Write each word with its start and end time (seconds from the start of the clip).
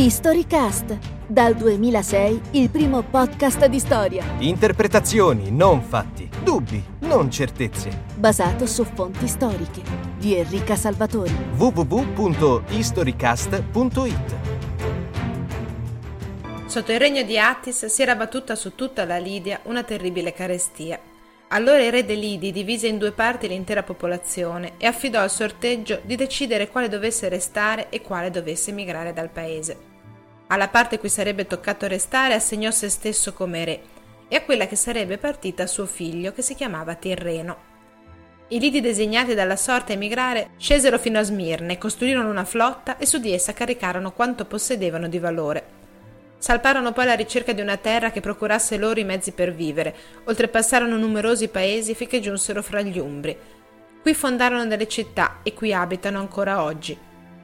Historycast, 0.00 0.96
dal 1.26 1.56
2006 1.56 2.40
il 2.52 2.70
primo 2.70 3.02
podcast 3.02 3.66
di 3.66 3.80
storia. 3.80 4.24
Interpretazioni, 4.38 5.50
non 5.50 5.82
fatti. 5.82 6.30
Dubbi, 6.44 6.80
non 7.00 7.28
certezze. 7.32 8.04
Basato 8.14 8.64
su 8.64 8.84
fonti 8.84 9.26
storiche. 9.26 9.82
Di 10.16 10.36
Enrica 10.36 10.76
Salvatori. 10.76 11.34
www.historycast.it 11.56 14.36
Sotto 16.66 16.92
il 16.92 17.00
regno 17.00 17.24
di 17.24 17.36
Attis 17.36 17.86
si 17.86 18.00
era 18.00 18.14
battuta 18.14 18.54
su 18.54 18.76
tutta 18.76 19.04
la 19.04 19.18
Lidia 19.18 19.58
una 19.64 19.82
terribile 19.82 20.32
carestia. 20.32 21.00
Allora 21.48 21.82
il 21.82 21.90
re 21.90 22.04
dei 22.04 22.20
Lidi 22.20 22.52
divise 22.52 22.86
in 22.86 22.98
due 22.98 23.10
parti 23.10 23.48
l'intera 23.48 23.82
popolazione 23.82 24.74
e 24.76 24.86
affidò 24.86 25.20
al 25.20 25.30
sorteggio 25.30 25.98
di 26.04 26.14
decidere 26.14 26.68
quale 26.68 26.88
dovesse 26.88 27.28
restare 27.28 27.88
e 27.88 28.02
quale 28.02 28.30
dovesse 28.30 28.70
emigrare 28.70 29.12
dal 29.12 29.30
paese. 29.30 29.87
Alla 30.48 30.68
parte 30.68 30.98
cui 30.98 31.08
sarebbe 31.08 31.46
toccato 31.46 31.86
restare 31.86 32.34
assegnò 32.34 32.70
se 32.70 32.88
stesso 32.88 33.32
come 33.32 33.64
re 33.64 33.80
e 34.28 34.36
a 34.36 34.42
quella 34.42 34.66
che 34.66 34.76
sarebbe 34.76 35.16
partita 35.16 35.66
suo 35.66 35.86
figlio 35.86 36.32
che 36.32 36.42
si 36.42 36.54
chiamava 36.54 36.94
Tirreno. 36.94 37.66
I 38.48 38.58
lidi 38.58 38.80
designati 38.80 39.34
dalla 39.34 39.56
sorte 39.56 39.92
a 39.92 39.94
emigrare 39.96 40.50
scesero 40.56 40.98
fino 40.98 41.18
a 41.18 41.22
Smirne, 41.22 41.78
costruirono 41.78 42.30
una 42.30 42.44
flotta 42.44 42.96
e 42.96 43.06
su 43.06 43.18
di 43.18 43.32
essa 43.32 43.52
caricarono 43.52 44.12
quanto 44.12 44.46
possedevano 44.46 45.08
di 45.08 45.18
valore 45.18 45.78
Salparono 46.38 46.92
poi 46.92 47.04
alla 47.04 47.14
ricerca 47.14 47.52
di 47.52 47.60
una 47.60 47.76
terra 47.76 48.12
che 48.12 48.20
procurasse 48.20 48.76
loro 48.76 49.00
i 49.00 49.04
mezzi 49.04 49.32
per 49.32 49.52
vivere, 49.52 49.94
oltrepassarono 50.24 50.96
numerosi 50.96 51.48
paesi 51.48 51.96
finché 51.96 52.20
giunsero 52.20 52.62
fra 52.62 52.80
gli 52.80 52.98
Umbri. 52.98 53.36
Qui 54.00 54.14
fondarono 54.14 54.64
delle 54.66 54.86
città 54.86 55.38
e 55.42 55.52
qui 55.52 55.74
abitano 55.74 56.20
ancora 56.20 56.62
oggi. 56.62 56.96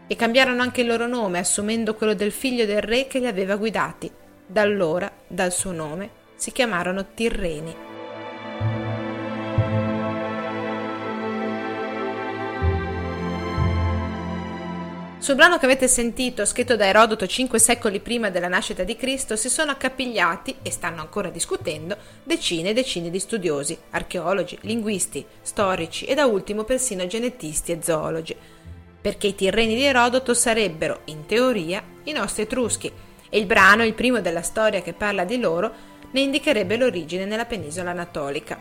E 0.06 0.16
cambiarono 0.16 0.60
anche 0.60 0.82
il 0.82 0.86
loro 0.86 1.06
nome, 1.06 1.38
assumendo 1.38 1.94
quello 1.94 2.14
del 2.14 2.30
figlio 2.30 2.66
del 2.66 2.82
re 2.82 3.06
che 3.06 3.18
li 3.18 3.26
aveva 3.26 3.56
guidati. 3.56 4.10
Da 4.46 4.60
allora, 4.60 5.10
dal 5.26 5.50
suo 5.50 5.72
nome, 5.72 6.10
si 6.34 6.52
chiamarono 6.52 7.06
Tirreni. 7.14 7.76
Sul 15.24 15.36
brano 15.36 15.56
che 15.56 15.64
avete 15.64 15.88
sentito, 15.88 16.44
scritto 16.44 16.76
da 16.76 16.84
Erodoto 16.84 17.26
cinque 17.26 17.58
secoli 17.58 17.98
prima 18.00 18.28
della 18.28 18.46
nascita 18.46 18.82
di 18.82 18.94
Cristo, 18.94 19.36
si 19.36 19.48
sono 19.48 19.70
accapigliati, 19.70 20.56
e 20.60 20.70
stanno 20.70 21.00
ancora 21.00 21.30
discutendo, 21.30 21.96
decine 22.22 22.68
e 22.68 22.72
decine 22.74 23.08
di 23.08 23.18
studiosi, 23.18 23.74
archeologi, 23.92 24.58
linguisti, 24.60 25.24
storici 25.40 26.04
e 26.04 26.14
da 26.14 26.26
ultimo 26.26 26.64
persino 26.64 27.06
genetisti 27.06 27.72
e 27.72 27.78
zoologi, 27.82 28.36
perché 29.04 29.26
i 29.26 29.34
tirreni 29.34 29.74
di 29.74 29.82
Erodoto 29.82 30.32
sarebbero, 30.32 31.02
in 31.04 31.26
teoria, 31.26 31.82
i 32.04 32.12
nostri 32.12 32.44
etruschi, 32.44 32.90
e 33.28 33.38
il 33.38 33.44
brano, 33.44 33.84
il 33.84 33.92
primo 33.92 34.22
della 34.22 34.40
storia 34.40 34.80
che 34.80 34.94
parla 34.94 35.24
di 35.24 35.38
loro, 35.38 35.70
ne 36.10 36.20
indicherebbe 36.20 36.78
l'origine 36.78 37.26
nella 37.26 37.44
penisola 37.44 37.90
anatolica. 37.90 38.58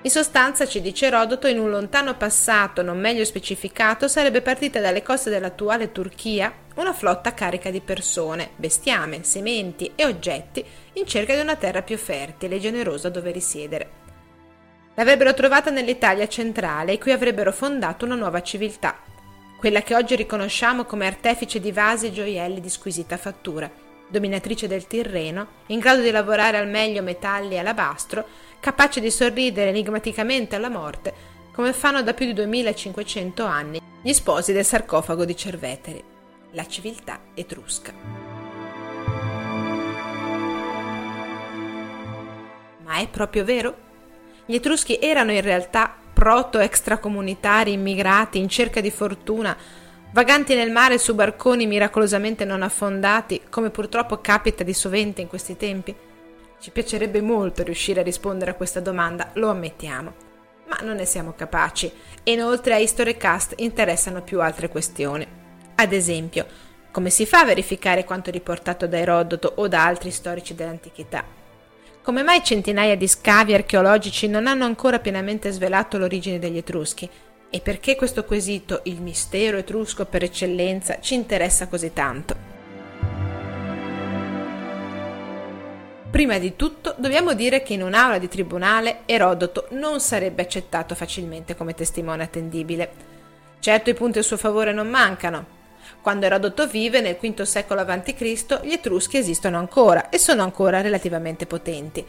In 0.00 0.10
sostanza, 0.10 0.66
ci 0.66 0.80
dice 0.80 1.08
Erodoto, 1.08 1.46
in 1.46 1.58
un 1.58 1.68
lontano 1.68 2.16
passato 2.16 2.80
non 2.80 2.98
meglio 2.98 3.26
specificato 3.26 4.08
sarebbe 4.08 4.40
partita 4.40 4.80
dalle 4.80 5.02
coste 5.02 5.28
dell'attuale 5.28 5.92
Turchia 5.92 6.50
una 6.76 6.94
flotta 6.94 7.34
carica 7.34 7.68
di 7.68 7.82
persone, 7.82 8.52
bestiame, 8.56 9.24
sementi 9.24 9.92
e 9.94 10.06
oggetti 10.06 10.64
in 10.94 11.06
cerca 11.06 11.34
di 11.34 11.42
una 11.42 11.56
terra 11.56 11.82
più 11.82 11.98
fertile 11.98 12.56
e 12.56 12.60
generosa 12.60 13.10
dove 13.10 13.30
risiedere. 13.30 13.95
L'avrebbero 14.96 15.34
trovata 15.34 15.70
nell'Italia 15.70 16.26
centrale 16.26 16.92
e 16.92 16.98
qui 16.98 17.12
avrebbero 17.12 17.52
fondato 17.52 18.06
una 18.06 18.14
nuova 18.14 18.40
civiltà, 18.40 18.98
quella 19.58 19.82
che 19.82 19.94
oggi 19.94 20.16
riconosciamo 20.16 20.84
come 20.84 21.06
artefice 21.06 21.60
di 21.60 21.70
vasi 21.70 22.06
e 22.06 22.12
gioielli 22.12 22.60
di 22.60 22.70
squisita 22.70 23.18
fattura, 23.18 23.70
dominatrice 24.08 24.66
del 24.66 24.86
Tirreno, 24.86 25.48
in 25.66 25.80
grado 25.80 26.00
di 26.00 26.10
lavorare 26.10 26.56
al 26.56 26.68
meglio 26.68 27.02
metalli 27.02 27.54
e 27.54 27.58
alabastro, 27.58 28.26
capace 28.58 29.00
di 29.00 29.10
sorridere 29.10 29.68
enigmaticamente 29.68 30.56
alla 30.56 30.70
morte, 30.70 31.12
come 31.52 31.74
fanno 31.74 32.02
da 32.02 32.14
più 32.14 32.24
di 32.24 32.32
2500 32.32 33.44
anni 33.44 33.80
gli 34.00 34.12
sposi 34.14 34.54
del 34.54 34.64
sarcofago 34.64 35.26
di 35.26 35.36
Cerveteri, 35.36 36.02
la 36.52 36.66
civiltà 36.66 37.20
etrusca. 37.34 37.92
Ma 42.82 42.96
è 42.96 43.08
proprio 43.08 43.44
vero? 43.44 43.85
Gli 44.48 44.54
etruschi 44.54 44.98
erano 45.00 45.32
in 45.32 45.40
realtà 45.40 45.92
proto-extracomunitari 46.12 47.72
immigrati 47.72 48.38
in 48.38 48.48
cerca 48.48 48.80
di 48.80 48.92
fortuna, 48.92 49.56
vaganti 50.12 50.54
nel 50.54 50.70
mare 50.70 50.98
su 50.98 51.16
barconi 51.16 51.66
miracolosamente 51.66 52.44
non 52.44 52.62
affondati, 52.62 53.42
come 53.50 53.70
purtroppo 53.70 54.20
capita 54.20 54.62
di 54.62 54.72
sovente 54.72 55.20
in 55.20 55.26
questi 55.26 55.56
tempi? 55.56 55.94
Ci 56.60 56.70
piacerebbe 56.70 57.20
molto 57.20 57.64
riuscire 57.64 58.00
a 58.00 58.04
rispondere 58.04 58.52
a 58.52 58.54
questa 58.54 58.78
domanda, 58.78 59.30
lo 59.34 59.50
ammettiamo, 59.50 60.14
ma 60.68 60.78
non 60.82 60.94
ne 60.96 61.04
siamo 61.04 61.34
capaci 61.34 61.92
e 62.22 62.32
inoltre 62.32 62.74
a 62.74 62.78
Historycast 62.78 63.54
interessano 63.56 64.22
più 64.22 64.40
altre 64.40 64.68
questioni. 64.68 65.26
Ad 65.74 65.92
esempio, 65.92 66.46
come 66.92 67.10
si 67.10 67.26
fa 67.26 67.40
a 67.40 67.44
verificare 67.44 68.04
quanto 68.04 68.30
riportato 68.30 68.86
da 68.86 68.96
Erodoto 68.96 69.52
o 69.56 69.68
da 69.68 69.84
altri 69.84 70.10
storici 70.12 70.54
dell'antichità? 70.54 71.45
Come 72.06 72.22
mai 72.22 72.40
centinaia 72.44 72.96
di 72.96 73.08
scavi 73.08 73.52
archeologici 73.52 74.28
non 74.28 74.46
hanno 74.46 74.64
ancora 74.64 75.00
pienamente 75.00 75.50
svelato 75.50 75.98
l'origine 75.98 76.38
degli 76.38 76.58
Etruschi? 76.58 77.10
E 77.50 77.60
perché 77.60 77.96
questo 77.96 78.24
quesito, 78.24 78.82
il 78.84 79.02
mistero 79.02 79.56
etrusco 79.56 80.04
per 80.04 80.22
eccellenza, 80.22 81.00
ci 81.00 81.14
interessa 81.14 81.66
così 81.66 81.92
tanto? 81.92 82.36
Prima 86.08 86.38
di 86.38 86.54
tutto 86.54 86.94
dobbiamo 86.96 87.34
dire 87.34 87.64
che 87.64 87.72
in 87.72 87.82
un'aula 87.82 88.18
di 88.18 88.28
tribunale 88.28 89.00
Erodoto 89.04 89.66
non 89.70 89.98
sarebbe 89.98 90.42
accettato 90.42 90.94
facilmente 90.94 91.56
come 91.56 91.74
testimone 91.74 92.22
attendibile. 92.22 92.90
Certo 93.58 93.90
i 93.90 93.94
punti 93.94 94.20
a 94.20 94.22
suo 94.22 94.36
favore 94.36 94.72
non 94.72 94.88
mancano. 94.88 95.55
Quando 96.06 96.26
Erodoto 96.26 96.68
vive 96.68 97.00
nel 97.00 97.16
V 97.20 97.42
secolo 97.42 97.80
a.C. 97.80 98.60
gli 98.62 98.70
Etruschi 98.70 99.16
esistono 99.16 99.58
ancora 99.58 100.08
e 100.08 100.18
sono 100.18 100.44
ancora 100.44 100.80
relativamente 100.80 101.46
potenti. 101.46 102.06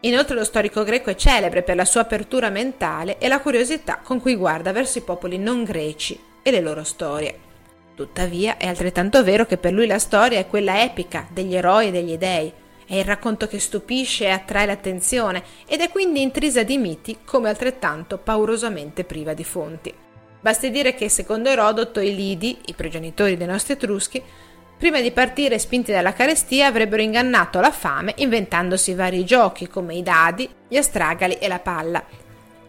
Inoltre 0.00 0.34
lo 0.34 0.42
storico 0.42 0.84
greco 0.84 1.10
è 1.10 1.16
celebre 1.16 1.62
per 1.62 1.76
la 1.76 1.84
sua 1.84 2.00
apertura 2.00 2.48
mentale 2.48 3.18
e 3.18 3.28
la 3.28 3.40
curiosità 3.40 4.00
con 4.02 4.22
cui 4.22 4.36
guarda 4.36 4.72
verso 4.72 4.96
i 4.96 5.02
popoli 5.02 5.36
non 5.36 5.64
greci 5.64 6.18
e 6.42 6.50
le 6.50 6.62
loro 6.62 6.82
storie. 6.82 7.38
Tuttavia 7.94 8.56
è 8.56 8.68
altrettanto 8.68 9.22
vero 9.22 9.44
che 9.44 9.58
per 9.58 9.74
lui 9.74 9.86
la 9.86 9.98
storia 9.98 10.38
è 10.38 10.46
quella 10.46 10.82
epica 10.82 11.26
degli 11.30 11.54
eroi 11.54 11.88
e 11.88 11.90
degli 11.90 12.16
dei, 12.16 12.50
è 12.86 12.94
il 12.94 13.04
racconto 13.04 13.46
che 13.48 13.58
stupisce 13.58 14.24
e 14.24 14.30
attrae 14.30 14.64
l'attenzione 14.64 15.42
ed 15.66 15.82
è 15.82 15.90
quindi 15.90 16.22
intrisa 16.22 16.62
di 16.62 16.78
miti 16.78 17.18
come 17.22 17.50
altrettanto 17.50 18.16
paurosamente 18.16 19.04
priva 19.04 19.34
di 19.34 19.44
fonti. 19.44 19.94
Basti 20.46 20.70
dire 20.70 20.94
che 20.94 21.08
secondo 21.08 21.48
Erodoto 21.48 21.98
i 21.98 22.14
Lidi, 22.14 22.56
i 22.66 22.74
progenitori 22.74 23.36
dei 23.36 23.48
nostri 23.48 23.72
Etruschi, 23.72 24.22
prima 24.78 25.00
di 25.00 25.10
partire 25.10 25.58
spinti 25.58 25.90
dalla 25.90 26.12
carestia 26.12 26.68
avrebbero 26.68 27.02
ingannato 27.02 27.58
la 27.58 27.72
fame 27.72 28.14
inventandosi 28.18 28.94
vari 28.94 29.24
giochi 29.24 29.66
come 29.66 29.96
i 29.96 30.04
dadi, 30.04 30.48
gli 30.68 30.76
astragali 30.76 31.34
e 31.38 31.48
la 31.48 31.58
palla, 31.58 32.00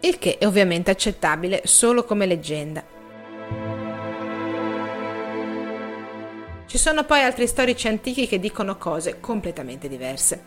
il 0.00 0.18
che 0.18 0.38
è 0.38 0.46
ovviamente 0.46 0.90
accettabile 0.90 1.60
solo 1.66 2.02
come 2.02 2.26
leggenda. 2.26 2.82
Ci 6.66 6.78
sono 6.78 7.04
poi 7.04 7.22
altri 7.22 7.46
storici 7.46 7.86
antichi 7.86 8.26
che 8.26 8.40
dicono 8.40 8.76
cose 8.76 9.20
completamente 9.20 9.88
diverse. 9.88 10.42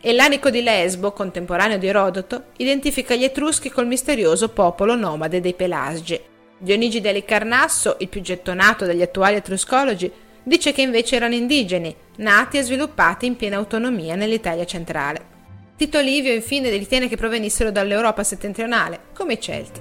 E 0.00 0.14
l'anico 0.14 0.48
di 0.48 0.62
Lesbo, 0.62 1.12
contemporaneo 1.12 1.76
di 1.76 1.88
Erodoto, 1.88 2.44
identifica 2.56 3.14
gli 3.14 3.24
Etruschi 3.24 3.68
col 3.68 3.86
misterioso 3.86 4.48
popolo 4.48 4.94
nomade 4.94 5.42
dei 5.42 5.52
Pelasgi. 5.52 6.29
Dionigi 6.62 7.00
dell'Icarnasso, 7.00 7.96
il 8.00 8.08
più 8.08 8.20
gettonato 8.20 8.84
degli 8.84 9.00
attuali 9.00 9.36
etruscologi, 9.36 10.12
dice 10.42 10.72
che 10.72 10.82
invece 10.82 11.16
erano 11.16 11.32
indigeni, 11.32 11.96
nati 12.16 12.58
e 12.58 12.62
sviluppati 12.62 13.24
in 13.24 13.36
piena 13.36 13.56
autonomia 13.56 14.14
nell'Italia 14.14 14.66
centrale. 14.66 15.38
Tito 15.76 16.00
Livio 16.00 16.34
infine 16.34 16.68
ritiene 16.68 17.08
che 17.08 17.16
provenissero 17.16 17.70
dall'Europa 17.70 18.22
settentrionale, 18.22 19.00
come 19.14 19.32
i 19.32 19.40
Celti. 19.40 19.80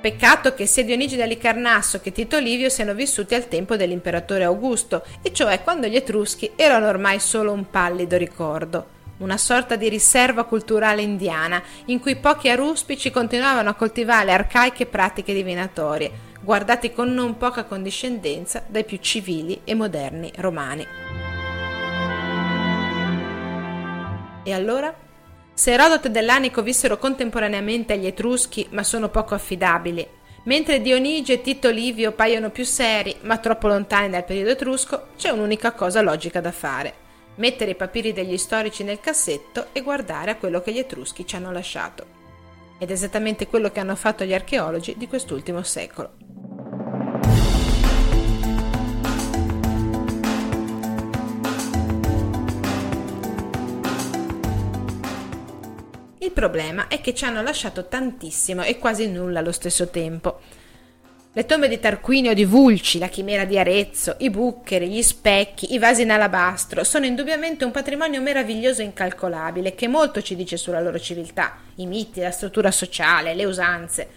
Peccato 0.00 0.54
che 0.54 0.66
sia 0.66 0.84
Dionigi 0.84 1.20
Licarnasso 1.20 2.00
che 2.00 2.12
Tito 2.12 2.38
Livio 2.38 2.68
siano 2.68 2.94
vissuti 2.94 3.34
al 3.34 3.48
tempo 3.48 3.74
dell'imperatore 3.74 4.44
Augusto, 4.44 5.04
e 5.22 5.32
cioè 5.32 5.64
quando 5.64 5.88
gli 5.88 5.96
Etruschi 5.96 6.52
erano 6.54 6.86
ormai 6.86 7.18
solo 7.18 7.50
un 7.50 7.68
pallido 7.68 8.16
ricordo 8.16 8.96
una 9.18 9.36
sorta 9.36 9.76
di 9.76 9.88
riserva 9.88 10.44
culturale 10.44 11.02
indiana 11.02 11.62
in 11.86 12.00
cui 12.00 12.16
pochi 12.16 12.48
aruspici 12.48 13.10
continuavano 13.10 13.70
a 13.70 13.74
coltivare 13.74 14.32
arcaiche 14.32 14.86
pratiche 14.86 15.32
divinatorie, 15.32 16.10
guardati 16.40 16.92
con 16.92 17.12
non 17.12 17.36
poca 17.36 17.64
condiscendenza 17.64 18.64
dai 18.66 18.84
più 18.84 18.98
civili 18.98 19.60
e 19.64 19.74
moderni 19.74 20.32
romani. 20.36 20.86
E 24.44 24.52
allora? 24.52 24.94
Se 25.52 25.72
Erodoto 25.72 26.06
e 26.06 26.10
Dell'Anico 26.10 26.62
vissero 26.62 26.98
contemporaneamente 26.98 27.92
agli 27.92 28.06
Etruschi, 28.06 28.68
ma 28.70 28.84
sono 28.84 29.08
poco 29.08 29.34
affidabili, 29.34 30.06
mentre 30.44 30.80
Dionigi 30.80 31.32
e 31.32 31.42
Tito 31.42 31.68
Livio 31.68 32.12
paiono 32.12 32.50
più 32.50 32.64
seri, 32.64 33.16
ma 33.22 33.38
troppo 33.38 33.66
lontani 33.66 34.08
dal 34.08 34.24
periodo 34.24 34.50
etrusco, 34.50 35.08
c'è 35.16 35.30
un'unica 35.30 35.72
cosa 35.72 36.00
logica 36.00 36.40
da 36.40 36.52
fare: 36.52 36.94
mettere 37.38 37.72
i 37.72 37.76
papiri 37.76 38.12
degli 38.12 38.36
storici 38.36 38.84
nel 38.84 39.00
cassetto 39.00 39.66
e 39.72 39.82
guardare 39.82 40.30
a 40.30 40.36
quello 40.36 40.60
che 40.60 40.72
gli 40.72 40.78
Etruschi 40.78 41.26
ci 41.26 41.36
hanno 41.36 41.52
lasciato. 41.52 42.16
Ed 42.78 42.90
è 42.90 42.92
esattamente 42.92 43.48
quello 43.48 43.70
che 43.70 43.80
hanno 43.80 43.96
fatto 43.96 44.24
gli 44.24 44.34
archeologi 44.34 44.94
di 44.96 45.08
quest'ultimo 45.08 45.62
secolo. 45.62 46.12
Il 56.20 56.32
problema 56.32 56.88
è 56.88 57.00
che 57.00 57.14
ci 57.14 57.24
hanno 57.24 57.42
lasciato 57.42 57.86
tantissimo 57.88 58.62
e 58.62 58.78
quasi 58.78 59.08
nulla 59.08 59.40
allo 59.40 59.52
stesso 59.52 59.88
tempo. 59.88 60.40
Le 61.38 61.46
tombe 61.46 61.68
di 61.68 61.78
Tarquinio 61.78 62.34
di 62.34 62.44
Vulci, 62.44 62.98
la 62.98 63.06
chimera 63.06 63.44
di 63.44 63.56
Arezzo, 63.56 64.16
i 64.18 64.28
buccheri, 64.28 64.88
gli 64.88 65.02
specchi, 65.02 65.72
i 65.72 65.78
vasi 65.78 66.02
in 66.02 66.10
alabastro 66.10 66.82
sono 66.82 67.06
indubbiamente 67.06 67.64
un 67.64 67.70
patrimonio 67.70 68.20
meraviglioso 68.20 68.82
e 68.82 68.86
incalcolabile 68.86 69.76
che 69.76 69.86
molto 69.86 70.20
ci 70.20 70.34
dice 70.34 70.56
sulla 70.56 70.80
loro 70.80 70.98
civiltà, 70.98 71.58
i 71.76 71.86
miti, 71.86 72.18
la 72.18 72.32
struttura 72.32 72.72
sociale, 72.72 73.36
le 73.36 73.44
usanze, 73.44 74.08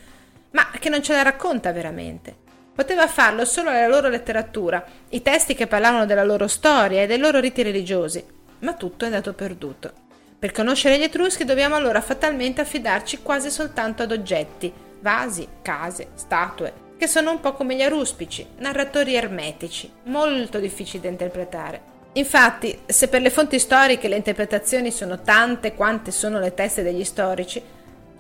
ma 0.54 0.72
che 0.80 0.90
non 0.90 1.04
ce 1.04 1.14
la 1.14 1.22
racconta 1.22 1.72
veramente. 1.72 2.36
Poteva 2.74 3.06
farlo 3.06 3.46
solo 3.46 3.70
la 3.70 3.86
loro 3.86 4.10
letteratura, 4.10 4.84
i 5.10 5.22
testi 5.22 5.54
che 5.54 5.68
parlavano 5.68 6.08
della 6.08 6.24
loro 6.24 6.48
storia 6.48 7.04
e 7.04 7.06
dei 7.06 7.20
loro 7.20 7.40
riti 7.40 7.62
religiosi, 7.62 8.26
ma 8.62 8.74
tutto 8.74 9.04
è 9.04 9.10
andato 9.10 9.34
perduto. 9.34 9.94
Per 10.40 10.52
conoscere 10.52 10.98
gli 10.98 11.04
Etruschi 11.04 11.46
dobbiamo 11.46 11.76
allora 11.76 12.02
fatalmente 12.02 12.62
affidarci 12.62 13.22
quasi 13.22 13.52
soltanto 13.52 14.02
ad 14.02 14.12
oggetti, 14.12 14.74
vasi, 15.02 15.48
case, 15.62 16.08
statue, 16.16 16.90
che 17.02 17.08
sono 17.08 17.32
un 17.32 17.40
po' 17.40 17.54
come 17.54 17.76
gli 17.76 17.82
aruspici, 17.82 18.46
narratori 18.58 19.16
ermetici, 19.16 19.92
molto 20.04 20.60
difficili 20.60 21.02
da 21.02 21.10
interpretare. 21.10 21.82
Infatti, 22.14 22.82
se 22.86 23.08
per 23.08 23.24
le 23.24 23.32
fonti 23.32 23.58
storiche 23.58 24.08
le 24.08 24.18
interpretazioni 24.18 24.92
sono 24.92 25.20
tante 25.20 25.74
quante 25.74 26.12
sono 26.12 26.38
le 26.38 26.54
teste 26.54 26.84
degli 26.84 27.04
storici, 27.04 27.60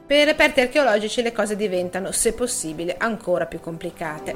per 0.07 0.17
i 0.17 0.23
reperti 0.23 0.61
archeologici 0.61 1.21
le 1.21 1.31
cose 1.31 1.55
diventano, 1.55 2.11
se 2.11 2.33
possibile, 2.33 2.95
ancora 2.97 3.45
più 3.45 3.59
complicate. 3.59 4.35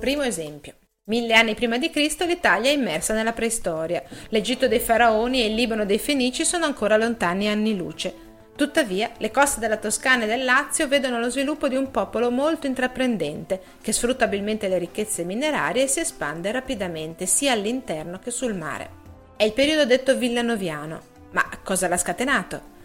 Primo 0.00 0.20
esempio. 0.20 0.74
Mille 1.04 1.32
anni 1.32 1.54
prima 1.54 1.78
di 1.78 1.88
Cristo 1.88 2.26
l'Italia 2.26 2.68
è 2.68 2.74
immersa 2.74 3.14
nella 3.14 3.32
preistoria. 3.32 4.02
L'Egitto 4.28 4.68
dei 4.68 4.80
faraoni 4.80 5.40
e 5.40 5.46
il 5.46 5.54
Libano 5.54 5.86
dei 5.86 5.98
Fenici 5.98 6.44
sono 6.44 6.66
ancora 6.66 6.98
lontani 6.98 7.48
anni 7.48 7.74
luce. 7.74 8.28
Tuttavia, 8.56 9.10
le 9.16 9.30
coste 9.30 9.58
della 9.58 9.78
Toscana 9.78 10.24
e 10.24 10.26
del 10.26 10.44
Lazio 10.44 10.86
vedono 10.86 11.18
lo 11.18 11.30
sviluppo 11.30 11.66
di 11.66 11.76
un 11.76 11.90
popolo 11.90 12.30
molto 12.30 12.66
intraprendente, 12.66 13.60
che 13.80 13.92
sfrutta 13.92 14.24
abilmente 14.24 14.68
le 14.68 14.78
ricchezze 14.78 15.24
minerarie 15.24 15.84
e 15.84 15.86
si 15.86 16.00
espande 16.00 16.52
rapidamente 16.52 17.24
sia 17.24 17.52
all'interno 17.52 18.18
che 18.18 18.30
sul 18.30 18.54
mare. 18.54 18.98
È 19.36 19.44
il 19.44 19.54
periodo 19.54 19.86
detto 19.86 20.16
villanoviano. 20.16 21.00
Ma 21.30 21.48
cosa 21.62 21.88
l'ha 21.88 21.96
scatenato? 21.96 22.78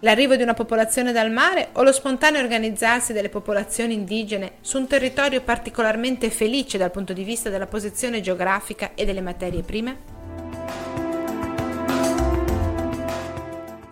L'arrivo 0.00 0.34
di 0.34 0.42
una 0.42 0.54
popolazione 0.54 1.12
dal 1.12 1.30
mare 1.30 1.68
o 1.74 1.84
lo 1.84 1.92
spontaneo 1.92 2.40
organizzarsi 2.40 3.12
delle 3.12 3.28
popolazioni 3.28 3.94
indigene 3.94 4.54
su 4.60 4.78
un 4.78 4.88
territorio 4.88 5.42
particolarmente 5.42 6.28
felice 6.30 6.76
dal 6.76 6.90
punto 6.90 7.12
di 7.12 7.22
vista 7.22 7.50
della 7.50 7.68
posizione 7.68 8.20
geografica 8.20 8.90
e 8.94 9.04
delle 9.04 9.20
materie 9.20 9.62
prime? 9.62 9.96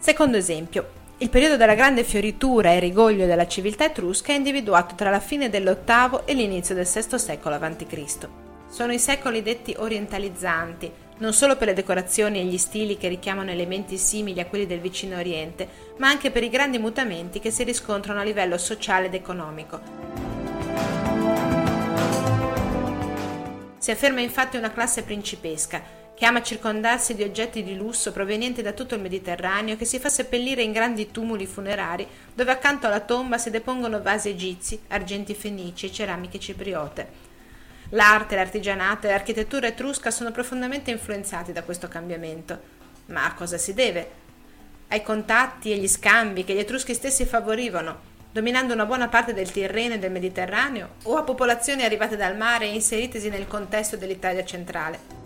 Secondo 0.00 0.36
esempio, 0.36 0.98
il 1.22 1.28
periodo 1.28 1.58
della 1.58 1.74
grande 1.74 2.02
fioritura 2.02 2.70
e 2.70 2.78
rigoglio 2.78 3.26
della 3.26 3.46
civiltà 3.46 3.84
etrusca 3.84 4.32
è 4.32 4.36
individuato 4.36 4.94
tra 4.94 5.10
la 5.10 5.20
fine 5.20 5.50
dell'VIII 5.50 6.20
e 6.24 6.32
l'inizio 6.32 6.74
del 6.74 6.86
VI 6.86 7.18
secolo 7.18 7.56
a.C. 7.56 8.28
Sono 8.70 8.92
i 8.92 8.98
secoli 8.98 9.42
detti 9.42 9.74
orientalizzanti, 9.76 10.90
non 11.18 11.34
solo 11.34 11.56
per 11.56 11.68
le 11.68 11.74
decorazioni 11.74 12.40
e 12.40 12.44
gli 12.44 12.56
stili 12.56 12.96
che 12.96 13.08
richiamano 13.08 13.50
elementi 13.50 13.98
simili 13.98 14.40
a 14.40 14.46
quelli 14.46 14.64
del 14.64 14.80
vicino 14.80 15.18
Oriente, 15.18 15.68
ma 15.98 16.08
anche 16.08 16.30
per 16.30 16.42
i 16.42 16.48
grandi 16.48 16.78
mutamenti 16.78 17.38
che 17.38 17.50
si 17.50 17.64
riscontrano 17.64 18.20
a 18.20 18.24
livello 18.24 18.56
sociale 18.56 19.06
ed 19.06 19.14
economico. 19.14 19.80
Si 23.76 23.90
afferma 23.90 24.20
infatti 24.20 24.56
una 24.56 24.72
classe 24.72 25.02
principesca, 25.02 25.82
che 26.20 26.26
ama 26.26 26.42
circondarsi 26.42 27.14
di 27.14 27.22
oggetti 27.22 27.62
di 27.62 27.74
lusso 27.74 28.12
provenienti 28.12 28.60
da 28.60 28.72
tutto 28.72 28.94
il 28.94 29.00
Mediterraneo 29.00 29.78
che 29.78 29.86
si 29.86 29.98
fa 29.98 30.10
seppellire 30.10 30.62
in 30.62 30.70
grandi 30.70 31.10
tumuli 31.10 31.46
funerari 31.46 32.06
dove 32.34 32.50
accanto 32.50 32.86
alla 32.86 33.00
tomba 33.00 33.38
si 33.38 33.48
depongono 33.48 34.02
vasi 34.02 34.28
egizi, 34.28 34.78
argenti 34.88 35.34
fenici 35.34 35.86
e 35.86 35.92
ceramiche 35.92 36.38
cipriote. 36.38 37.08
L'arte, 37.92 38.34
l'artigianato 38.34 39.06
e 39.06 39.12
l'architettura 39.12 39.68
etrusca 39.68 40.10
sono 40.10 40.30
profondamente 40.30 40.90
influenzati 40.90 41.52
da 41.52 41.62
questo 41.62 41.88
cambiamento. 41.88 42.60
Ma 43.06 43.24
a 43.24 43.32
cosa 43.32 43.56
si 43.56 43.72
deve? 43.72 44.10
Ai 44.88 45.02
contatti 45.02 45.72
e 45.72 45.78
gli 45.78 45.88
scambi 45.88 46.44
che 46.44 46.52
gli 46.52 46.58
etruschi 46.58 46.92
stessi 46.92 47.24
favorivano, 47.24 47.98
dominando 48.30 48.74
una 48.74 48.84
buona 48.84 49.08
parte 49.08 49.32
del 49.32 49.50
Tirreno 49.50 49.94
e 49.94 49.98
del 49.98 50.12
Mediterraneo, 50.12 50.96
o 51.04 51.16
a 51.16 51.22
popolazioni 51.22 51.82
arrivate 51.82 52.18
dal 52.18 52.36
mare 52.36 52.66
e 52.66 52.74
inseritesi 52.74 53.30
nel 53.30 53.46
contesto 53.46 53.96
dell'Italia 53.96 54.44
centrale. 54.44 55.19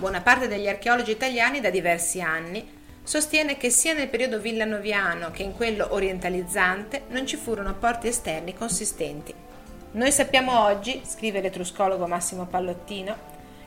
Buona 0.00 0.22
parte 0.22 0.48
degli 0.48 0.66
archeologi 0.66 1.10
italiani 1.10 1.60
da 1.60 1.68
diversi 1.68 2.22
anni 2.22 2.66
sostiene 3.02 3.58
che 3.58 3.68
sia 3.68 3.92
nel 3.92 4.08
periodo 4.08 4.40
villanoviano 4.40 5.30
che 5.30 5.42
in 5.42 5.52
quello 5.52 5.88
orientalizzante 5.90 7.02
non 7.08 7.26
ci 7.26 7.36
furono 7.36 7.68
apporti 7.68 8.08
esterni 8.08 8.54
consistenti. 8.54 9.34
Noi 9.90 10.10
sappiamo 10.10 10.58
oggi, 10.64 11.02
scrive 11.04 11.42
l'etruscologo 11.42 12.06
Massimo 12.06 12.46
Pallottino, 12.46 13.14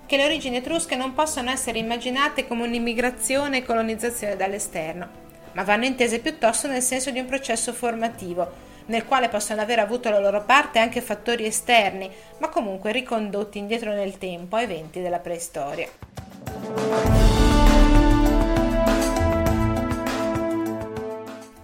che 0.08 0.18
le 0.18 0.26
origini 0.26 0.56
etrusche 0.56 0.96
non 0.96 1.14
possono 1.14 1.52
essere 1.52 1.78
immaginate 1.78 2.48
come 2.48 2.64
un'immigrazione 2.64 3.58
e 3.58 3.64
colonizzazione 3.64 4.36
dall'esterno, 4.36 5.08
ma 5.52 5.62
vanno 5.62 5.86
intese 5.86 6.18
piuttosto 6.18 6.68
nel 6.68 6.82
senso 6.82 7.12
di 7.12 7.20
un 7.20 7.28
processo 7.28 7.74
formativo, 7.74 8.52
nel 8.88 9.06
quale 9.06 9.30
possono 9.30 9.62
aver 9.62 9.78
avuto 9.78 10.10
la 10.10 10.18
loro 10.18 10.44
parte 10.44 10.80
anche 10.80 11.00
fattori 11.00 11.46
esterni, 11.46 12.10
ma 12.40 12.50
comunque 12.50 12.92
ricondotti 12.92 13.60
indietro 13.60 13.94
nel 13.94 14.18
tempo 14.18 14.56
a 14.56 14.64
eventi 14.64 15.00
della 15.00 15.20
preistoria. 15.20 16.13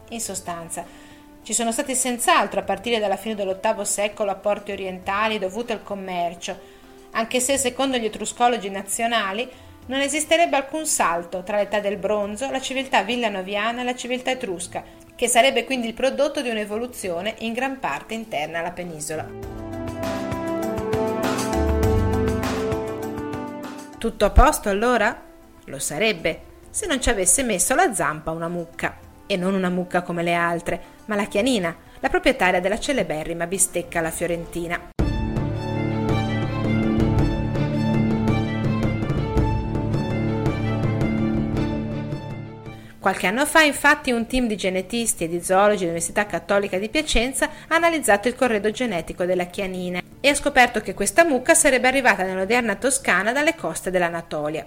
In 0.10 0.20
sostanza, 0.20 0.84
ci 1.44 1.54
sono 1.54 1.72
stati 1.72 1.96
senz'altro 1.96 2.60
a 2.60 2.64
partire 2.64 3.00
dalla 3.00 3.16
fine 3.16 3.36
dell'VIII 3.36 3.86
secolo 3.86 4.32
apporti 4.32 4.72
orientali 4.72 5.40
dovuti 5.40 5.72
al 5.72 5.82
commercio, 5.82 6.78
anche 7.12 7.40
se 7.40 7.58
secondo 7.58 7.98
gli 7.98 8.06
etruscologi 8.06 8.70
nazionali 8.70 9.50
non 9.88 10.02
esisterebbe 10.02 10.56
alcun 10.56 10.86
salto 10.86 11.42
tra 11.42 11.58
l'età 11.58 11.80
del 11.80 11.98
bronzo, 11.98 12.52
la 12.52 12.62
civiltà 12.62 13.02
villanoviana 13.02 13.82
e 13.82 13.84
la 13.84 13.96
civiltà 13.96 14.32
etrusca, 14.32 14.84
che 15.16 15.28
sarebbe 15.28 15.64
quindi 15.64 15.88
il 15.88 15.94
prodotto 15.94 16.42
di 16.42 16.50
un'evoluzione 16.50 17.36
in 17.40 17.54
gran 17.54 17.80
parte 17.80 18.14
interna 18.14 18.60
alla 18.60 18.72
penisola. 18.72 19.28
Tutto 24.00 24.24
a 24.24 24.30
posto 24.30 24.70
allora? 24.70 25.24
Lo 25.66 25.78
sarebbe, 25.78 26.42
se 26.70 26.88
non 26.88 27.02
ci 27.02 27.10
avesse 27.10 27.44
messo 27.44 27.76
la 27.76 27.94
zampa 27.94 28.32
una 28.32 28.48
mucca 28.48 28.98
e 29.28 29.36
non 29.36 29.54
una 29.54 29.70
mucca 29.70 30.04
come 30.04 30.24
le 30.24 30.34
altre, 30.34 30.82
ma 31.08 31.16
la 31.16 31.26
chianina, 31.26 31.76
la 32.00 32.08
proprietaria 32.08 32.62
della 32.62 32.80
celeberrima 32.80 33.46
bistecca 33.46 34.00
alla 34.00 34.10
fiorentina. 34.10 34.80
Qualche 43.00 43.28
anno 43.28 43.46
fa, 43.46 43.64
infatti, 43.64 44.12
un 44.12 44.28
team 44.28 44.48
di 44.48 44.56
genetisti 44.56 45.26
e 45.26 45.28
di 45.28 45.44
zoologi 45.44 45.80
dell'Università 45.80 46.26
Cattolica 46.26 46.78
di 46.78 46.88
Piacenza 46.88 47.50
ha 47.68 47.76
analizzato 47.76 48.30
il 48.30 48.36
corredo 48.36 48.72
genetico 48.72 49.26
della 49.26 49.48
chianina 49.48 50.09
e 50.22 50.30
ha 50.30 50.36
scoperto 50.36 50.82
che 50.82 50.94
questa 50.94 51.24
mucca 51.24 51.54
sarebbe 51.54 51.88
arrivata 51.88 52.24
nell'odierna 52.24 52.76
Toscana 52.76 53.32
dalle 53.32 53.56
coste 53.56 53.92
dell'Anatolia. 53.92 54.66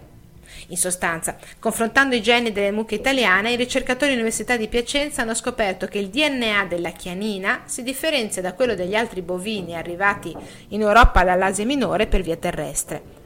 In 0.69 0.77
sostanza, 0.77 1.37
confrontando 1.59 2.15
i 2.15 2.23
geni 2.23 2.53
delle 2.53 2.71
mucche 2.71 2.95
italiane, 2.95 3.53
i 3.53 3.57
ricercatori 3.57 4.11
dell'Università 4.11 4.57
di 4.57 4.69
Piacenza 4.69 5.23
hanno 5.23 5.35
scoperto 5.35 5.87
che 5.87 5.99
il 5.99 6.09
DNA 6.09 6.67
della 6.67 6.91
chianina 6.91 7.63
si 7.65 7.83
differenzia 7.83 8.43
da 8.43 8.55
quello 8.55 8.75
degli 8.75 8.95
altri 8.95 9.23
bovini 9.23 9.77
arrivati 9.77 10.35
in 10.69 10.81
Europa 10.81 11.25
dall'Asia 11.25 11.65
minore 11.65 12.07
per 12.07 12.23
via 12.23 12.37
terrestre. 12.37 13.21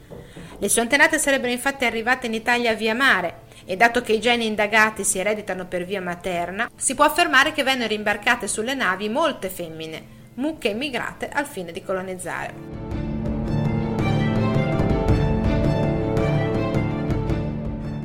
Le 0.59 0.69
sue 0.69 0.81
antenate 0.81 1.19
sarebbero 1.19 1.51
infatti 1.51 1.85
arrivate 1.85 2.25
in 2.25 2.33
Italia 2.33 2.73
via 2.73 2.95
mare 2.95 3.45
e 3.65 3.75
dato 3.75 4.01
che 4.01 4.13
i 4.13 4.19
geni 4.19 4.45
indagati 4.47 5.03
si 5.03 5.19
ereditano 5.19 5.67
per 5.67 5.85
via 5.85 6.01
materna, 6.01 6.69
si 6.75 6.95
può 6.95 7.05
affermare 7.05 7.51
che 7.51 7.63
vennero 7.63 7.93
imbarcate 7.93 8.47
sulle 8.47 8.73
navi 8.73 9.09
molte 9.09 9.49
femmine, 9.49 10.15
mucche 10.37 10.69
immigrate 10.69 11.29
al 11.29 11.45
fine 11.45 11.71
di 11.71 11.83
colonizzare. 11.83 12.53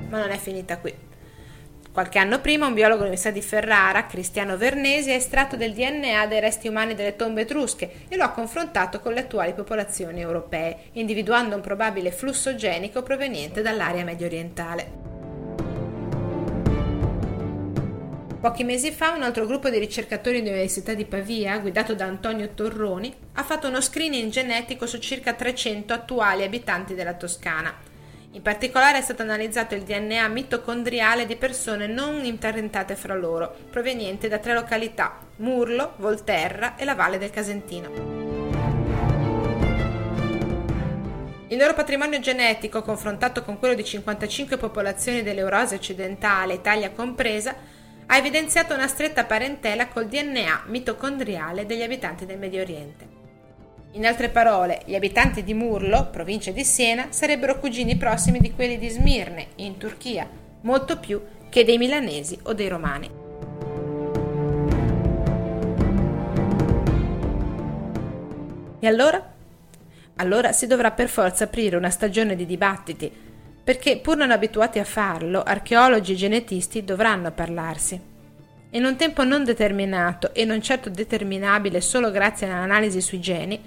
Ma 0.09 0.19
non 0.19 0.31
è 0.31 0.37
finita 0.37 0.79
qui. 0.79 1.11
Qualche 1.93 2.19
anno 2.19 2.41
prima 2.41 2.67
un 2.67 2.73
biologo 2.73 3.03
dell'Università 3.03 3.35
di 3.35 3.43
Ferrara, 3.43 4.07
Cristiano 4.07 4.57
Vernesi, 4.57 5.11
ha 5.11 5.15
estratto 5.15 5.57
del 5.57 5.75
DNA 5.75 6.27
dei 6.27 6.41
resti 6.41 6.69
umani 6.69 6.95
delle 6.95 7.17
tombe 7.17 7.43
etrusche 7.43 8.07
e 8.09 8.17
lo 8.17 8.25
ha 8.25 8.31
confrontato 8.31 8.99
con 9.01 9.13
le 9.13 9.21
attuali 9.21 9.53
popolazioni 9.53 10.21
europee, 10.21 10.89
individuando 10.93 11.55
un 11.55 11.61
probabile 11.61 12.11
flusso 12.11 12.55
genico 12.55 13.03
proveniente 13.03 13.61
dall'area 13.61 14.05
medio 14.05 14.25
orientale. 14.25 15.12
Pochi 18.43 18.65
mesi 18.65 18.91
fa 18.91 19.13
un 19.13 19.23
altro 19.23 19.47
gruppo 19.47 19.71
di 19.71 19.79
ricercatori 19.79 20.43
dell'Università 20.43 20.93
di 20.93 21.07
Pavia, 21.07 21.59
guidato 21.59 21.95
da 21.95 22.05
Antonio 22.05 22.51
Torroni, 22.51 23.15
ha 23.35 23.43
fatto 23.43 23.69
uno 23.69 23.81
screening 23.81 24.31
genetico 24.31 24.87
su 24.87 24.99
circa 24.99 25.33
300 25.33 25.95
attuali 25.95 26.43
abitanti 26.43 26.95
della 26.95 27.15
Toscana 27.15 27.91
in 28.35 28.41
particolare 28.41 28.97
è 28.97 29.03
stato 29.03 29.21
analizzato 29.21 29.75
il 29.75 29.83
DNA 29.83 30.27
mitocondriale 30.29 31.27
di 31.27 31.37
persone 31.37 31.87
non 31.87 32.25
imparentate 32.25 32.97
fra 32.97 33.15
loro, 33.15 33.55
provenienti 33.71 34.27
da 34.27 34.39
tre 34.39 34.55
località, 34.55 35.19
Murlo, 35.37 35.93
Volterra 35.97 36.77
e 36.77 36.87
la 36.87 36.95
Valle 36.95 37.19
del 37.19 37.29
Casentino. 37.29 37.91
Il 41.49 41.59
loro 41.59 41.75
patrimonio 41.75 42.21
genetico, 42.21 42.81
confrontato 42.81 43.43
con 43.43 43.59
quello 43.59 43.75
di 43.75 43.85
55 43.85 44.57
popolazioni 44.57 45.23
dell'Eurasia 45.23 45.77
occidentale, 45.77 46.55
Italia 46.55 46.91
compresa, 46.91 47.55
ha 48.07 48.17
evidenziato 48.17 48.75
una 48.75 48.87
stretta 48.87 49.25
parentela 49.25 49.89
col 49.89 50.07
DNA 50.07 50.65
mitocondriale 50.67 51.67
degli 51.67 51.83
abitanti 51.83 52.27
del 52.27 52.39
Medio 52.39 52.61
Oriente. 52.61 53.21
In 53.93 54.07
altre 54.07 54.31
parole, 54.31 54.83
gli 54.87 54.95
abitanti 54.95 55.43
di 55.45 55.53
Murlo, 55.53 56.09
provincia 56.11 56.51
di 56.51 56.65
Siena, 56.65 57.09
sarebbero 57.11 57.59
cugini 57.59 57.97
prossimi 57.97 58.39
di 58.39 58.53
quelli 58.53 58.79
di 58.79 58.89
Smirne, 58.89 59.49
in 59.57 59.77
Turchia, 59.77 60.29
molto 60.63 60.99
più 60.99 61.21
che 61.51 61.65
dei 61.65 61.77
milanesi 61.77 62.39
o 62.45 62.55
dei 62.55 62.69
romani. 62.69 63.11
E 68.81 68.87
allora? 68.87 69.31
Allora 70.17 70.53
si 70.53 70.67
dovrà 70.67 70.91
per 70.91 71.09
forza 71.09 71.45
aprire 71.45 71.77
una 71.77 71.91
stagione 71.91 72.35
di 72.35 72.47
dibattiti, 72.47 73.13
perché 73.63 73.99
pur 73.99 74.17
non 74.17 74.31
abituati 74.31 74.79
a 74.79 74.85
farlo, 74.85 75.43
archeologi 75.43 76.13
e 76.13 76.17
genetisti 76.17 76.85
dovranno 76.85 77.31
parlarsi. 77.31 78.01
In 78.71 78.85
un 78.85 78.97
tempo 78.97 79.23
non 79.25 79.45
determinato 79.45 80.33
e 80.33 80.45
non 80.45 80.63
certo 80.63 80.89
determinabile 80.89 81.81
solo 81.81 82.11
grazie 82.11 82.47
all'analisi 82.47 83.01
sui 83.01 83.21
geni, 83.21 83.61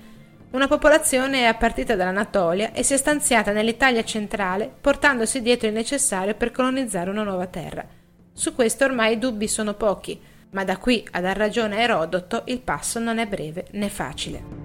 una 0.51 0.67
popolazione 0.67 1.49
è 1.49 1.55
partita 1.55 1.95
dall'Anatolia 1.95 2.71
e 2.71 2.81
si 2.81 2.93
è 2.93 2.97
stanziata 2.97 3.51
nell'Italia 3.51 4.03
centrale, 4.03 4.71
portandosi 4.79 5.41
dietro 5.41 5.67
il 5.67 5.73
necessario 5.73 6.33
per 6.33 6.51
colonizzare 6.51 7.09
una 7.09 7.23
nuova 7.23 7.47
terra. 7.47 7.85
Su 8.31 8.55
questo 8.55 8.85
ormai 8.85 9.13
i 9.13 9.19
dubbi 9.19 9.47
sono 9.47 9.73
pochi, 9.73 10.19
ma 10.51 10.63
da 10.63 10.77
qui 10.77 11.05
a 11.11 11.21
dar 11.21 11.35
ragione 11.35 11.75
a 11.75 11.81
Erodoto 11.81 12.43
il 12.45 12.61
passo 12.61 12.99
non 12.99 13.17
è 13.17 13.27
breve 13.27 13.67
né 13.71 13.89
facile. 13.89 14.64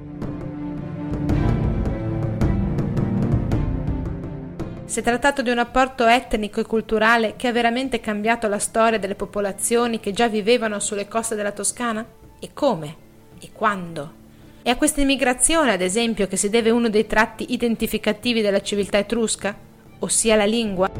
Si 4.90 4.98
è 4.98 5.02
trattato 5.04 5.40
di 5.40 5.50
un 5.50 5.58
apporto 5.58 6.04
etnico 6.04 6.58
e 6.58 6.64
culturale 6.64 7.36
che 7.36 7.46
ha 7.46 7.52
veramente 7.52 8.00
cambiato 8.00 8.48
la 8.48 8.58
storia 8.58 8.98
delle 8.98 9.14
popolazioni 9.14 10.00
che 10.00 10.10
già 10.10 10.26
vivevano 10.26 10.80
sulle 10.80 11.06
coste 11.06 11.36
della 11.36 11.52
Toscana? 11.52 12.04
E 12.40 12.50
come? 12.52 12.96
E 13.40 13.50
quando? 13.52 14.12
È 14.62 14.68
a 14.68 14.74
questa 14.74 15.00
immigrazione, 15.00 15.74
ad 15.74 15.80
esempio, 15.80 16.26
che 16.26 16.36
si 16.36 16.50
deve 16.50 16.70
uno 16.70 16.88
dei 16.88 17.06
tratti 17.06 17.52
identificativi 17.52 18.40
della 18.40 18.62
civiltà 18.62 18.98
etrusca, 18.98 19.56
ossia 20.00 20.34
la 20.34 20.44
lingua. 20.44 20.90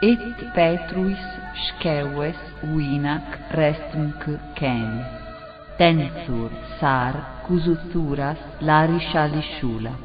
Et 0.00 0.50
Petruis 0.54 1.18
Schewes 1.78 2.34
Winac 2.62 3.52
Restmk 3.52 4.54
Ken. 4.54 5.06
Tensur 5.76 6.50
Sar 6.80 7.31
Cusuturas 7.42 8.38
Larishalisciula. 8.60 9.98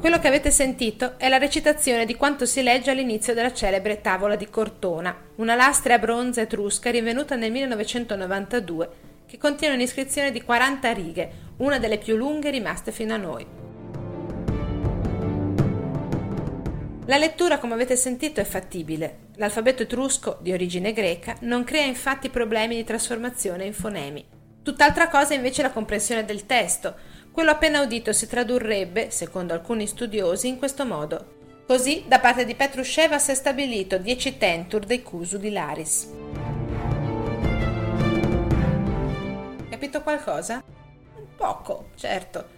Quello 0.00 0.18
che 0.18 0.26
avete 0.28 0.50
sentito 0.50 1.18
è 1.18 1.28
la 1.28 1.36
recitazione 1.36 2.06
di 2.06 2.14
quanto 2.14 2.46
si 2.46 2.62
legge 2.62 2.90
all'inizio 2.90 3.34
della 3.34 3.52
celebre 3.52 4.00
Tavola 4.00 4.34
di 4.34 4.48
Cortona, 4.48 5.14
una 5.36 5.54
lastra 5.54 5.94
a 5.94 5.98
bronzo 5.98 6.40
etrusca 6.40 6.90
rinvenuta 6.90 7.36
nel 7.36 7.52
1992 7.52 8.90
che 9.26 9.36
contiene 9.36 9.74
un'iscrizione 9.74 10.32
di 10.32 10.42
40 10.42 10.92
righe, 10.92 11.30
una 11.58 11.78
delle 11.78 11.98
più 11.98 12.16
lunghe 12.16 12.50
rimaste 12.50 12.92
fino 12.92 13.12
a 13.12 13.18
noi. 13.18 13.46
La 17.06 17.18
lettura, 17.18 17.58
come 17.58 17.74
avete 17.74 17.96
sentito, 17.96 18.40
è 18.40 18.44
fattibile. 18.44 19.23
L'alfabeto 19.36 19.82
etrusco, 19.82 20.38
di 20.40 20.52
origine 20.52 20.92
greca, 20.92 21.34
non 21.40 21.64
crea 21.64 21.84
infatti 21.84 22.30
problemi 22.30 22.76
di 22.76 22.84
trasformazione 22.84 23.64
in 23.64 23.72
fonemi. 23.72 24.24
Tutt'altra 24.62 25.08
cosa 25.08 25.34
invece 25.34 25.60
la 25.62 25.72
comprensione 25.72 26.24
del 26.24 26.46
testo, 26.46 26.94
quello 27.32 27.50
appena 27.50 27.80
udito 27.80 28.12
si 28.12 28.28
tradurrebbe, 28.28 29.10
secondo 29.10 29.52
alcuni 29.52 29.88
studiosi, 29.88 30.46
in 30.46 30.56
questo 30.56 30.86
modo. 30.86 31.32
Così, 31.66 32.04
da 32.06 32.20
parte 32.20 32.44
di 32.44 32.54
Petrusheva 32.54 33.18
si 33.18 33.32
è 33.32 33.34
stabilito 33.34 33.98
10 33.98 34.38
tentur 34.38 34.84
dei 34.84 35.02
Cusu 35.02 35.38
di 35.38 35.50
Laris. 35.50 36.08
Capito 39.68 40.02
qualcosa? 40.02 40.62
Poco, 41.36 41.88
certo. 41.96 42.48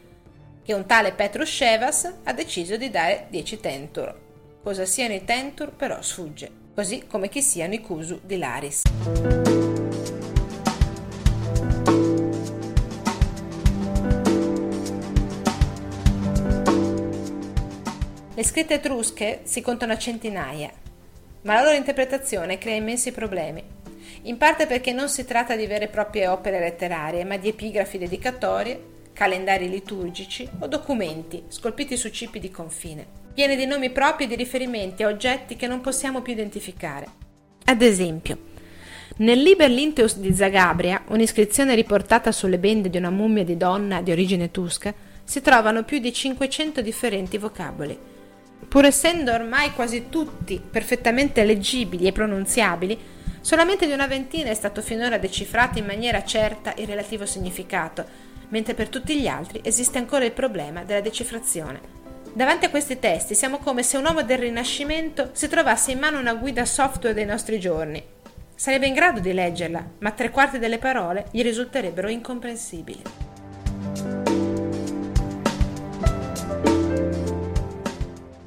Che 0.62 0.75
un 0.75 0.85
tale 0.85 1.12
Petrushevas 1.12 2.16
ha 2.25 2.33
deciso 2.35 2.76
di 2.76 2.90
dare 2.90 3.28
10 3.30 3.61
tentur. 3.61 4.14
Cosa 4.62 4.85
siano 4.85 5.14
i 5.14 5.25
tentur 5.25 5.73
però 5.73 6.02
sfugge, 6.02 6.64
così 6.76 7.06
come 7.06 7.30
chi 7.30 7.40
siano 7.40 7.73
i 7.73 7.80
Cusu 7.80 8.21
di 8.23 8.37
Laris. 8.37 8.83
Le 18.35 18.45
scritte 18.45 18.75
etrusche 18.75 19.40
si 19.45 19.62
contano 19.62 19.95
a 19.95 19.97
centinaia, 19.97 20.71
ma 21.45 21.54
la 21.54 21.62
loro 21.62 21.76
interpretazione 21.76 22.59
crea 22.59 22.75
immensi 22.75 23.11
problemi, 23.11 23.64
in 24.25 24.37
parte 24.37 24.66
perché 24.66 24.92
non 24.92 25.09
si 25.09 25.25
tratta 25.25 25.56
di 25.56 25.66
vere 25.66 25.87
e 25.87 25.88
proprie 25.88 26.28
opere 26.28 26.61
letterarie, 26.61 27.25
ma 27.25 27.38
di 27.38 27.49
epigrafi 27.49 27.97
dedicatorie, 27.97 28.95
calendari 29.14 29.71
liturgici 29.71 30.47
o 30.59 30.66
documenti 30.66 31.45
scolpiti 31.49 31.97
su 31.97 32.11
cipi 32.11 32.38
di 32.38 32.50
confine, 32.50 33.25
pieni 33.37 33.55
di 33.55 33.66
nomi 33.66 33.90
propri 33.90 34.25
e 34.25 34.28
di 34.28 34.35
riferimenti 34.35 35.02
a 35.02 35.09
oggetti 35.09 35.57
che 35.57 35.66
non 35.66 35.83
possiamo 35.83 36.23
più 36.23 36.33
identificare. 36.33 37.07
Ad 37.66 37.83
esempio, 37.83 38.38
nel 39.19 39.43
Liber 39.43 39.69
Linteus 39.69 40.16
di 40.16 40.35
Zagabria, 40.35 41.05
un'iscrizione 41.09 41.75
riportata 41.75 42.33
sulle 42.33 42.57
bende 42.57 42.88
di 42.88 42.97
una 42.97 43.11
mummia 43.11 43.45
di 43.45 43.59
donna 43.59 44.00
di 44.00 44.11
origine 44.11 44.45
etrusca, 44.45 44.95
si 45.23 45.43
trovano 45.43 45.85
più 45.85 45.99
di 45.99 46.14
500 46.14 46.81
differenti 46.81 47.37
vocaboli, 47.37 47.99
Pur 48.69 48.87
essendo 48.87 49.33
ormai 49.33 49.73
quasi 49.73 50.09
tutti 50.09 50.59
perfettamente 50.59 51.45
leggibili 51.45 52.07
e 52.07 52.12
pronunziabili, 52.12 52.99
solamente 53.43 53.87
di 53.87 53.93
una 53.93 54.07
ventina 54.07 54.49
è 54.49 54.55
stato 54.55 54.81
finora 54.81 55.19
decifrato 55.19 55.78
in 55.78 55.85
maniera 55.85 56.25
certa 56.25 56.73
il 56.78 56.87
relativo 56.87 57.26
significato, 57.26 58.02
mentre 58.49 58.73
per 58.73 58.88
tutti 58.88 59.21
gli 59.21 59.26
altri 59.26 59.61
esiste 59.62 59.99
ancora 59.99 60.25
il 60.25 60.33
problema 60.33 60.85
della 60.85 61.02
decifrazione. 61.02 61.95
Davanti 62.37 62.66
a 62.66 62.69
questi 62.69 62.99
testi 62.99 63.35
siamo 63.35 63.57
come 63.57 63.83
se 63.83 63.97
un 63.97 64.05
uomo 64.05 64.23
del 64.23 64.37
Rinascimento 64.37 65.31
si 65.33 65.49
trovasse 65.49 65.93
in 65.93 65.99
mano 65.99 66.19
una 66.19 66.35
guida 66.35 66.66
software 66.66 67.14
dei 67.14 67.25
nostri 67.25 67.59
giorni. 67.59 68.05
Sarebbe 68.55 68.87
in 68.87 68.93
grado 68.93 69.21
di 69.21 69.33
leggerla, 69.33 69.93
ma 70.00 70.11
tre 70.11 70.28
quarti 70.28 70.59
delle 70.59 70.76
parole 70.76 71.28
gli 71.31 71.40
risulterebbero 71.40 72.11
incomprensibili. 72.11 73.02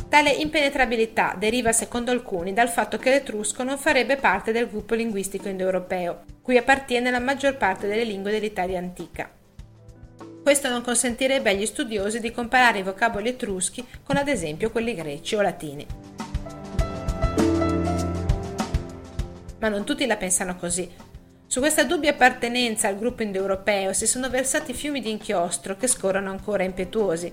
Tale 0.08 0.30
impenetrabilità 0.34 1.34
deriva, 1.36 1.72
secondo 1.72 2.12
alcuni, 2.12 2.54
dal 2.54 2.70
fatto 2.70 3.00
che 3.00 3.10
l'etrusco 3.10 3.64
non 3.64 3.80
farebbe 3.80 4.18
parte 4.18 4.52
del 4.52 4.70
gruppo 4.70 4.94
linguistico 4.94 5.48
indoeuropeo, 5.48 6.26
cui 6.44 6.58
appartiene 6.58 7.10
la 7.10 7.20
maggior 7.20 7.58
parte 7.58 7.88
delle 7.88 8.04
lingue 8.04 8.30
dell'Italia 8.30 8.78
antica. 8.78 9.32
Questo 10.50 10.68
non 10.68 10.82
consentirebbe 10.82 11.52
agli 11.52 11.68
studiosi 11.68 12.20
di 12.20 12.32
comparare 12.32 12.80
i 12.80 12.82
vocaboli 12.82 13.30
etruschi 13.30 13.86
con 14.02 14.18
ad 14.18 14.28
esempio 14.28 14.72
quelli 14.72 14.96
greci 14.96 15.36
o 15.36 15.42
latini. 15.42 15.86
Ma 19.60 19.70
non 19.70 19.86
tutti 19.86 20.08
la 20.08 20.18
pensano 20.18 20.56
così. 20.56 20.90
Su 21.46 21.60
questa 21.60 21.84
dubbia 21.84 22.10
appartenenza 22.10 22.88
al 22.88 22.98
gruppo 22.98 23.22
indoeuropeo 23.22 23.94
si 23.94 24.08
sono 24.08 24.28
versati 24.28 24.74
fiumi 24.74 25.02
di 25.02 25.12
inchiostro 25.12 25.78
che 25.78 25.86
scorrono 25.86 26.32
ancora 26.32 26.64
impetuosi 26.64 27.32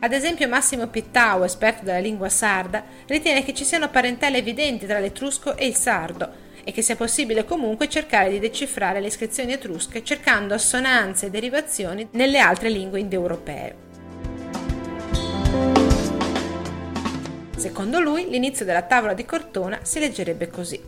ad 0.00 0.12
esempio 0.12 0.46
Massimo 0.46 0.88
Pittau, 0.88 1.44
esperto 1.44 1.84
della 1.84 1.98
lingua 1.98 2.28
sarda, 2.28 2.84
ritiene 3.06 3.42
che 3.42 3.54
ci 3.54 3.64
siano 3.64 3.88
parentele 3.88 4.36
evidenti 4.36 4.84
tra 4.84 4.98
l'etrusco 4.98 5.56
e 5.56 5.66
il 5.66 5.74
sardo 5.74 6.43
e 6.64 6.72
che 6.72 6.82
sia 6.82 6.96
possibile 6.96 7.44
comunque 7.44 7.88
cercare 7.88 8.30
di 8.30 8.38
decifrare 8.38 9.00
le 9.00 9.08
iscrizioni 9.08 9.52
etrusche 9.52 10.02
cercando 10.02 10.54
assonanze 10.54 11.26
e 11.26 11.30
derivazioni 11.30 12.08
nelle 12.12 12.38
altre 12.38 12.70
lingue 12.70 13.00
indoeuropee. 13.00 13.76
Secondo 17.56 18.00
lui, 18.00 18.28
l'inizio 18.28 18.64
della 18.64 18.82
tavola 18.82 19.14
di 19.14 19.24
Cortona 19.24 19.78
si 19.82 19.98
leggerebbe 19.98 20.48
così. 20.48 20.80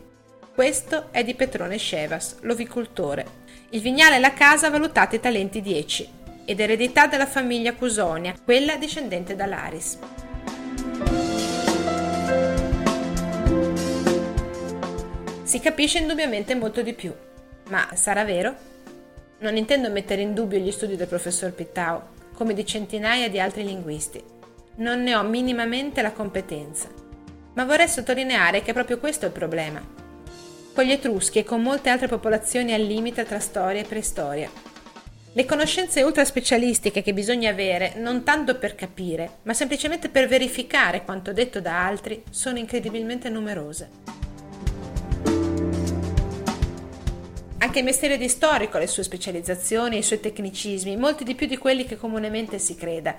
Questo 0.53 1.07
è 1.11 1.23
di 1.23 1.33
Petrone 1.33 1.77
Scevas, 1.77 2.37
l'ovicultore. 2.41 3.45
Il 3.69 3.81
vignale 3.81 4.17
e 4.17 4.19
la 4.19 4.33
casa 4.33 4.69
valutati 4.69 5.19
talenti 5.19 5.61
10 5.61 6.09
ed 6.45 6.59
eredità 6.59 7.07
della 7.07 7.25
famiglia 7.25 7.73
Cusonia, 7.73 8.35
quella 8.43 8.77
discendente 8.77 9.35
da 9.35 9.45
Laris. 9.45 9.97
Si 15.47 15.61
capisce 15.61 15.99
indubbiamente 15.99 16.55
molto 16.55 16.81
di 16.81 16.91
più, 16.91 17.13
ma 17.69 17.87
sarà 17.93 18.25
vero? 18.25 18.53
Non 19.39 19.55
intendo 19.55 19.89
mettere 19.89 20.21
in 20.21 20.33
dubbio 20.33 20.59
gli 20.59 20.73
studi 20.73 20.97
del 20.97 21.07
professor 21.07 21.53
Pittau, 21.53 22.01
come 22.33 22.53
di 22.53 22.65
centinaia 22.65 23.29
di 23.29 23.39
altri 23.39 23.63
linguisti. 23.63 24.21
Non 24.75 25.03
ne 25.03 25.15
ho 25.15 25.23
minimamente 25.23 26.01
la 26.01 26.11
competenza. 26.11 26.89
Ma 27.53 27.63
vorrei 27.63 27.87
sottolineare 27.87 28.61
che 28.61 28.71
è 28.71 28.73
proprio 28.73 28.99
questo 28.99 29.25
il 29.25 29.31
problema. 29.31 29.81
Con 30.73 30.83
gli 30.83 30.91
Etruschi 30.91 31.39
e 31.39 31.45
con 31.45 31.61
molte 31.61 31.91
altre 31.91 32.09
popolazioni 32.09 32.73
al 32.73 32.81
limite 32.81 33.23
tra 33.23 33.39
storia 33.39 33.79
e 33.79 33.85
preistoria, 33.85 34.51
le 35.31 35.45
conoscenze 35.45 36.03
ultra 36.03 36.25
specialistiche 36.25 37.01
che 37.01 37.13
bisogna 37.13 37.51
avere, 37.51 37.93
non 37.95 38.25
tanto 38.25 38.57
per 38.57 38.75
capire, 38.75 39.37
ma 39.43 39.53
semplicemente 39.53 40.09
per 40.09 40.27
verificare 40.27 41.05
quanto 41.05 41.31
detto 41.31 41.61
da 41.61 41.85
altri, 41.85 42.21
sono 42.31 42.57
incredibilmente 42.57 43.29
numerose. 43.29 44.16
Anche 47.59 47.79
il 47.79 47.85
mestiere 47.85 48.17
di 48.17 48.29
storico 48.29 48.77
ha 48.77 48.79
le 48.79 48.85
sue 48.85 49.01
specializzazioni 49.01 49.95
e 49.95 49.99
i 49.99 50.03
suoi 50.03 50.19
tecnicismi, 50.19 50.95
molti 50.95 51.23
di 51.23 51.33
più 51.33 51.47
di 51.47 51.57
quelli 51.57 51.85
che 51.85 51.97
comunemente 51.97 52.59
si 52.59 52.75
creda. 52.75 53.15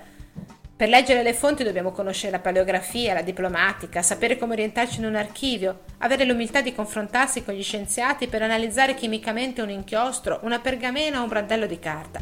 Per 0.77 0.87
leggere 0.87 1.23
le 1.23 1.33
fonti 1.33 1.65
dobbiamo 1.65 1.91
conoscere 1.91 2.31
la 2.31 2.39
paleografia, 2.39 3.13
la 3.13 3.21
diplomatica, 3.21 4.01
sapere 4.01 4.37
come 4.37 4.53
orientarci 4.53 4.99
in 4.99 5.07
un 5.07 5.15
archivio, 5.15 5.81
avere 5.97 6.23
l'umiltà 6.23 6.61
di 6.61 6.73
confrontarsi 6.73 7.43
con 7.43 7.53
gli 7.53 7.61
scienziati 7.61 8.27
per 8.27 8.41
analizzare 8.41 8.93
chimicamente 8.93 9.61
un 9.61 9.71
inchiostro, 9.71 10.39
una 10.43 10.59
pergamena 10.59 11.19
o 11.19 11.23
un 11.23 11.27
brandello 11.27 11.65
di 11.65 11.79
carta. 11.79 12.21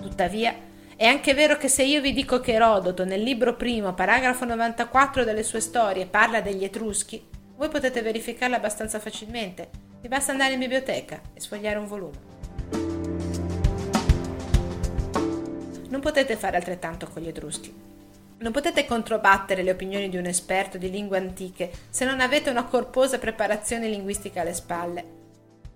Tuttavia, 0.00 0.54
è 0.96 1.04
anche 1.04 1.34
vero 1.34 1.58
che 1.58 1.68
se 1.68 1.82
io 1.82 2.00
vi 2.00 2.14
dico 2.14 2.40
che 2.40 2.52
Erodoto 2.52 3.04
nel 3.04 3.20
libro 3.20 3.54
primo, 3.54 3.92
paragrafo 3.92 4.46
94 4.46 5.24
delle 5.24 5.42
sue 5.42 5.60
storie, 5.60 6.06
parla 6.06 6.40
degli 6.40 6.64
Etruschi, 6.64 7.22
voi 7.62 7.70
potete 7.70 8.02
verificarla 8.02 8.56
abbastanza 8.56 8.98
facilmente. 8.98 9.70
Vi 10.00 10.08
basta 10.08 10.32
andare 10.32 10.54
in 10.54 10.58
biblioteca 10.58 11.20
e 11.32 11.40
sfogliare 11.40 11.78
un 11.78 11.86
volume. 11.86 12.18
Non 15.88 16.00
potete 16.00 16.34
fare 16.34 16.56
altrettanto 16.56 17.06
con 17.06 17.22
gli 17.22 17.28
Etruschi. 17.28 17.72
Non 18.38 18.50
potete 18.50 18.84
controbattere 18.84 19.62
le 19.62 19.70
opinioni 19.70 20.08
di 20.08 20.16
un 20.16 20.26
esperto 20.26 20.76
di 20.76 20.90
lingue 20.90 21.18
antiche 21.18 21.70
se 21.88 22.04
non 22.04 22.18
avete 22.18 22.50
una 22.50 22.64
corposa 22.64 23.20
preparazione 23.20 23.86
linguistica 23.86 24.40
alle 24.40 24.54
spalle. 24.54 25.04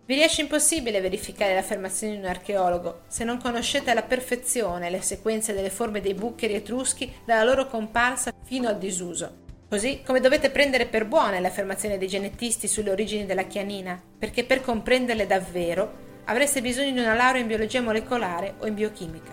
Vi 0.07 0.15
riesce 0.15 0.41
impossibile 0.41 1.01
verificare 1.01 1.53
le 1.53 1.61
affermazioni 1.61 2.15
di 2.15 2.19
un 2.19 2.25
archeologo 2.25 3.03
se 3.07 3.23
non 3.23 3.39
conoscete 3.41 3.93
alla 3.93 4.03
perfezione 4.03 4.91
le 4.91 5.03
sequenze 5.03 5.55
delle 5.55 5.71
forme 5.71 6.01
dei 6.01 6.15
bucheri 6.15 6.55
etruschi 6.55 7.15
dalla 7.25 7.45
loro 7.45 7.69
comparsa 7.69 8.33
fino 8.43 8.67
al 8.67 8.79
disuso. 8.79 9.45
Così 9.69 10.03
come 10.05 10.21
dovete 10.21 10.51
prendere 10.51 10.87
per 10.87 11.07
buone 11.07 11.41
le 11.41 11.49
affermazioni 11.49 11.99
dei 11.99 12.07
genetisti 12.07 12.69
sulle 12.69 12.93
origini 12.93 13.27
della 13.27 13.43
chianina, 13.43 14.01
perché 14.17 14.45
per 14.45 14.61
comprenderle 14.61 15.27
davvero 15.27 16.05
avreste 16.27 16.61
bisogno 16.61 16.93
di 16.93 17.01
una 17.01 17.15
laurea 17.15 17.41
in 17.41 17.49
biologia 17.49 17.81
molecolare 17.81 18.55
o 18.59 18.67
in 18.67 18.75
biochimica. 18.75 19.33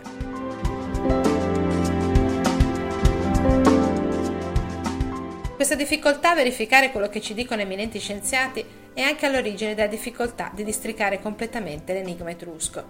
Questa 5.55 5.75
difficoltà 5.75 6.31
a 6.31 6.35
verificare 6.35 6.89
quello 6.89 7.09
che 7.09 7.21
ci 7.21 7.35
dicono 7.35 7.61
eminenti 7.61 7.99
scienziati 7.99 8.65
è 8.91 9.01
anche 9.01 9.27
all'origine 9.27 9.75
della 9.75 9.87
difficoltà 9.87 10.51
di 10.51 10.63
districare 10.63 11.19
completamente 11.19 11.93
l'enigma 11.93 12.31
etrusco, 12.31 12.83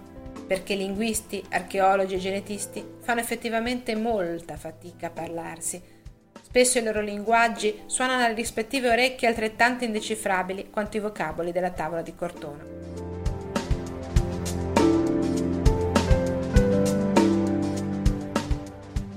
perché 0.46 0.74
linguisti, 0.74 1.44
archeologi 1.50 2.14
e 2.14 2.18
genetisti 2.18 2.82
fanno 3.02 3.20
effettivamente 3.20 3.94
molta 3.94 4.56
fatica 4.56 5.08
a 5.08 5.10
parlarsi. 5.10 5.93
Spesso 6.54 6.78
i 6.78 6.84
loro 6.84 7.00
linguaggi 7.00 7.82
suonano 7.86 8.22
alle 8.22 8.34
rispettive 8.34 8.88
orecchie 8.88 9.26
altrettanto 9.26 9.82
indecifrabili 9.82 10.70
quanto 10.70 10.96
i 10.96 11.00
vocaboli 11.00 11.50
della 11.50 11.72
tavola 11.72 12.00
di 12.00 12.14
Cortona. 12.14 12.64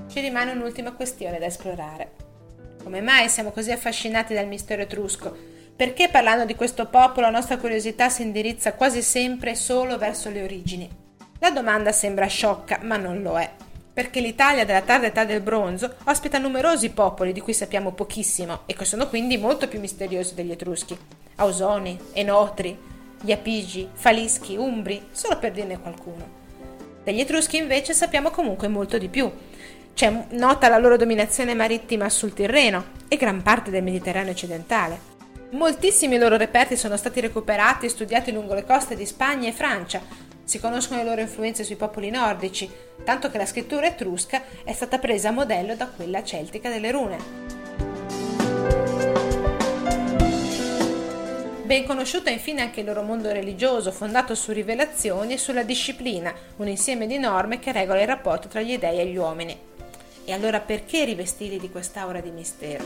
Ci 0.08 0.20
rimane 0.20 0.50
un'ultima 0.50 0.90
questione 0.94 1.38
da 1.38 1.46
esplorare. 1.46 2.10
Come 2.82 3.00
mai 3.00 3.28
siamo 3.28 3.52
così 3.52 3.70
affascinati 3.70 4.34
dal 4.34 4.48
mistero 4.48 4.82
etrusco? 4.82 5.32
Perché 5.76 6.08
parlando 6.08 6.44
di 6.44 6.56
questo 6.56 6.88
popolo 6.88 7.26
la 7.26 7.32
nostra 7.32 7.58
curiosità 7.58 8.08
si 8.08 8.22
indirizza 8.22 8.72
quasi 8.72 9.00
sempre 9.00 9.54
solo 9.54 9.96
verso 9.96 10.28
le 10.28 10.42
origini? 10.42 10.90
La 11.38 11.52
domanda 11.52 11.92
sembra 11.92 12.26
sciocca, 12.26 12.80
ma 12.82 12.96
non 12.96 13.22
lo 13.22 13.38
è. 13.38 13.48
Perché 13.98 14.20
l'Italia 14.20 14.64
della 14.64 14.82
tarda 14.82 15.08
età 15.08 15.24
del 15.24 15.40
bronzo 15.40 15.96
ospita 16.04 16.38
numerosi 16.38 16.90
popoli 16.90 17.32
di 17.32 17.40
cui 17.40 17.52
sappiamo 17.52 17.90
pochissimo 17.90 18.60
e 18.66 18.74
che 18.74 18.84
sono 18.84 19.08
quindi 19.08 19.36
molto 19.38 19.66
più 19.66 19.80
misteriosi 19.80 20.36
degli 20.36 20.52
Etruschi. 20.52 20.96
Ausoni, 21.34 21.98
Enotri, 22.12 22.78
gli 23.20 23.32
Apigi, 23.32 23.88
Falischi, 23.92 24.54
Umbri, 24.54 25.08
solo 25.10 25.36
per 25.38 25.50
dirne 25.50 25.80
qualcuno. 25.80 26.28
Degli 27.02 27.18
Etruschi 27.18 27.56
invece 27.56 27.92
sappiamo 27.92 28.30
comunque 28.30 28.68
molto 28.68 28.98
di 28.98 29.08
più 29.08 29.28
c'è 29.94 30.26
nota 30.30 30.68
la 30.68 30.78
loro 30.78 30.96
dominazione 30.96 31.54
marittima 31.54 32.08
sul 32.08 32.32
Tirreno 32.32 32.90
e 33.08 33.16
gran 33.16 33.42
parte 33.42 33.72
del 33.72 33.82
Mediterraneo 33.82 34.30
occidentale. 34.30 35.16
Moltissimi 35.50 36.18
loro 36.18 36.36
reperti 36.36 36.76
sono 36.76 36.96
stati 36.96 37.18
recuperati 37.18 37.86
e 37.86 37.88
studiati 37.88 38.30
lungo 38.30 38.54
le 38.54 38.64
coste 38.64 38.94
di 38.94 39.04
Spagna 39.04 39.48
e 39.48 39.52
Francia. 39.52 40.00
Si 40.48 40.60
conoscono 40.60 41.02
le 41.02 41.06
loro 41.06 41.20
influenze 41.20 41.62
sui 41.62 41.76
popoli 41.76 42.08
nordici, 42.08 42.70
tanto 43.04 43.30
che 43.30 43.36
la 43.36 43.44
scrittura 43.44 43.84
etrusca 43.84 44.44
è 44.64 44.72
stata 44.72 44.96
presa 44.96 45.28
a 45.28 45.32
modello 45.32 45.76
da 45.76 45.88
quella 45.88 46.24
celtica 46.24 46.70
delle 46.70 46.90
rune. 46.90 47.18
Ben 51.64 51.84
conosciuto 51.84 52.30
è 52.30 52.32
infine 52.32 52.62
anche 52.62 52.80
il 52.80 52.86
loro 52.86 53.02
mondo 53.02 53.30
religioso, 53.30 53.92
fondato 53.92 54.34
su 54.34 54.50
rivelazioni 54.52 55.34
e 55.34 55.36
sulla 55.36 55.64
disciplina, 55.64 56.32
un 56.56 56.68
insieme 56.68 57.06
di 57.06 57.18
norme 57.18 57.58
che 57.58 57.70
regola 57.70 58.00
il 58.00 58.06
rapporto 58.06 58.48
tra 58.48 58.62
gli 58.62 58.78
dei 58.78 59.00
e 59.00 59.06
gli 59.06 59.18
uomini. 59.18 59.54
E 60.24 60.32
allora 60.32 60.60
perché 60.60 61.04
rivestirli 61.04 61.58
di 61.58 61.68
quest'aura 61.68 62.20
di 62.20 62.30
mistero? 62.30 62.84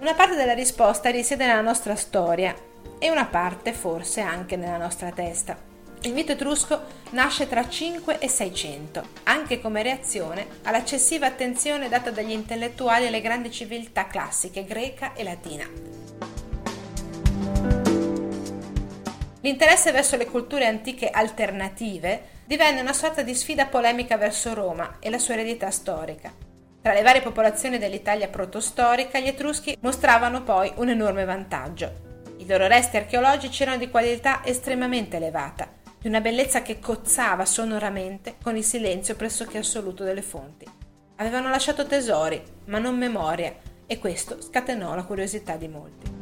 Una 0.00 0.14
parte 0.14 0.34
della 0.34 0.52
risposta 0.52 1.10
risiede 1.10 1.46
nella 1.46 1.60
nostra 1.60 1.94
storia 1.94 2.72
e 2.98 3.10
una 3.10 3.26
parte 3.26 3.72
forse 3.72 4.20
anche 4.20 4.56
nella 4.56 4.78
nostra 4.78 5.10
testa. 5.10 5.72
Il 6.02 6.12
mito 6.12 6.32
etrusco 6.32 6.82
nasce 7.10 7.48
tra 7.48 7.66
5 7.66 8.18
e 8.18 8.28
600, 8.28 9.02
anche 9.22 9.58
come 9.60 9.82
reazione 9.82 10.46
all'eccessiva 10.64 11.26
attenzione 11.26 11.88
data 11.88 12.10
dagli 12.10 12.32
intellettuali 12.32 13.06
alle 13.06 13.22
grandi 13.22 13.50
civiltà 13.50 14.06
classiche 14.06 14.64
greca 14.64 15.14
e 15.14 15.24
latina. 15.24 15.64
L'interesse 19.40 19.92
verso 19.92 20.16
le 20.16 20.26
culture 20.26 20.66
antiche 20.66 21.08
alternative 21.08 22.32
divenne 22.44 22.80
una 22.80 22.92
sorta 22.92 23.22
di 23.22 23.34
sfida 23.34 23.66
polemica 23.66 24.18
verso 24.18 24.52
Roma 24.52 24.96
e 25.00 25.08
la 25.08 25.18
sua 25.18 25.34
eredità 25.34 25.70
storica. 25.70 26.32
Tra 26.82 26.92
le 26.92 27.00
varie 27.02 27.22
popolazioni 27.22 27.78
dell'Italia 27.78 28.28
protostorica, 28.28 29.18
gli 29.18 29.28
Etruschi 29.28 29.76
mostravano 29.80 30.42
poi 30.42 30.70
un 30.76 30.90
enorme 30.90 31.24
vantaggio. 31.24 32.13
I 32.44 32.46
loro 32.46 32.66
resti 32.66 32.98
archeologici 32.98 33.62
erano 33.62 33.78
di 33.78 33.88
qualità 33.88 34.44
estremamente 34.44 35.16
elevata, 35.16 35.66
di 35.98 36.08
una 36.08 36.20
bellezza 36.20 36.60
che 36.60 36.78
cozzava 36.78 37.46
sonoramente 37.46 38.34
con 38.42 38.54
il 38.54 38.62
silenzio 38.62 39.16
pressoché 39.16 39.56
assoluto 39.56 40.04
delle 40.04 40.20
fonti. 40.20 40.66
Avevano 41.16 41.48
lasciato 41.48 41.86
tesori, 41.86 42.42
ma 42.66 42.78
non 42.78 42.98
memoria, 42.98 43.56
e 43.86 43.98
questo 43.98 44.42
scatenò 44.42 44.94
la 44.94 45.04
curiosità 45.04 45.56
di 45.56 45.68
molti. 45.68 46.12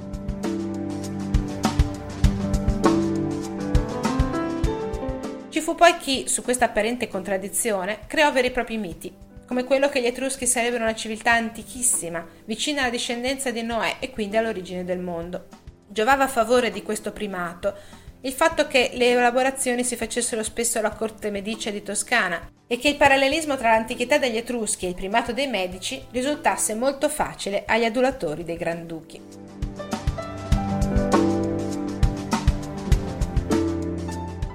Ci 5.49 5.61
fu 5.61 5.75
poi 5.75 5.97
chi, 5.97 6.29
su 6.29 6.43
questa 6.43 6.67
apparente 6.67 7.09
contraddizione, 7.09 7.99
creò 8.07 8.31
veri 8.31 8.47
e 8.47 8.53
propri 8.53 8.77
miti, 8.77 9.13
come 9.45 9.65
quello 9.65 9.89
che 9.89 10.01
gli 10.01 10.07
Etruschi 10.07 10.47
sarebbero 10.47 10.85
una 10.85 10.95
civiltà 10.95 11.33
antichissima, 11.33 12.25
vicina 12.45 12.83
alla 12.83 12.91
discendenza 12.91 13.51
di 13.51 13.63
Noè 13.63 13.97
e 13.99 14.11
quindi 14.11 14.37
all'origine 14.37 14.85
del 14.85 15.01
mondo. 15.01 15.62
Giovava 15.93 16.25
a 16.25 16.29
favore 16.29 16.71
di 16.71 16.83
questo 16.83 17.13
primato 17.13 17.75
il 18.23 18.33
fatto 18.33 18.67
che 18.67 18.93
le 18.95 19.11
elaborazioni 19.11 19.85
si 19.85 19.95
facessero 19.95 20.43
spesso 20.43 20.79
alla 20.79 20.93
corte 20.93 21.31
medicea 21.31 21.71
di 21.71 21.83
Toscana 21.83 22.51
e 22.67 22.79
che 22.79 22.89
il 22.89 22.97
parallelismo 22.97 23.59
tra 23.59 23.73
l'antichità 23.73 24.17
degli 24.17 24.39
Etruschi 24.39 24.87
e 24.87 24.89
il 24.89 24.95
primato 24.95 25.35
dei 25.35 25.49
Medici 25.49 26.03
risultasse 26.11 26.75
molto 26.75 27.11
facile 27.11 27.65
agli 27.67 27.85
adulatori 27.85 28.43
dei 28.43 28.57
Granduchi. 28.57 29.21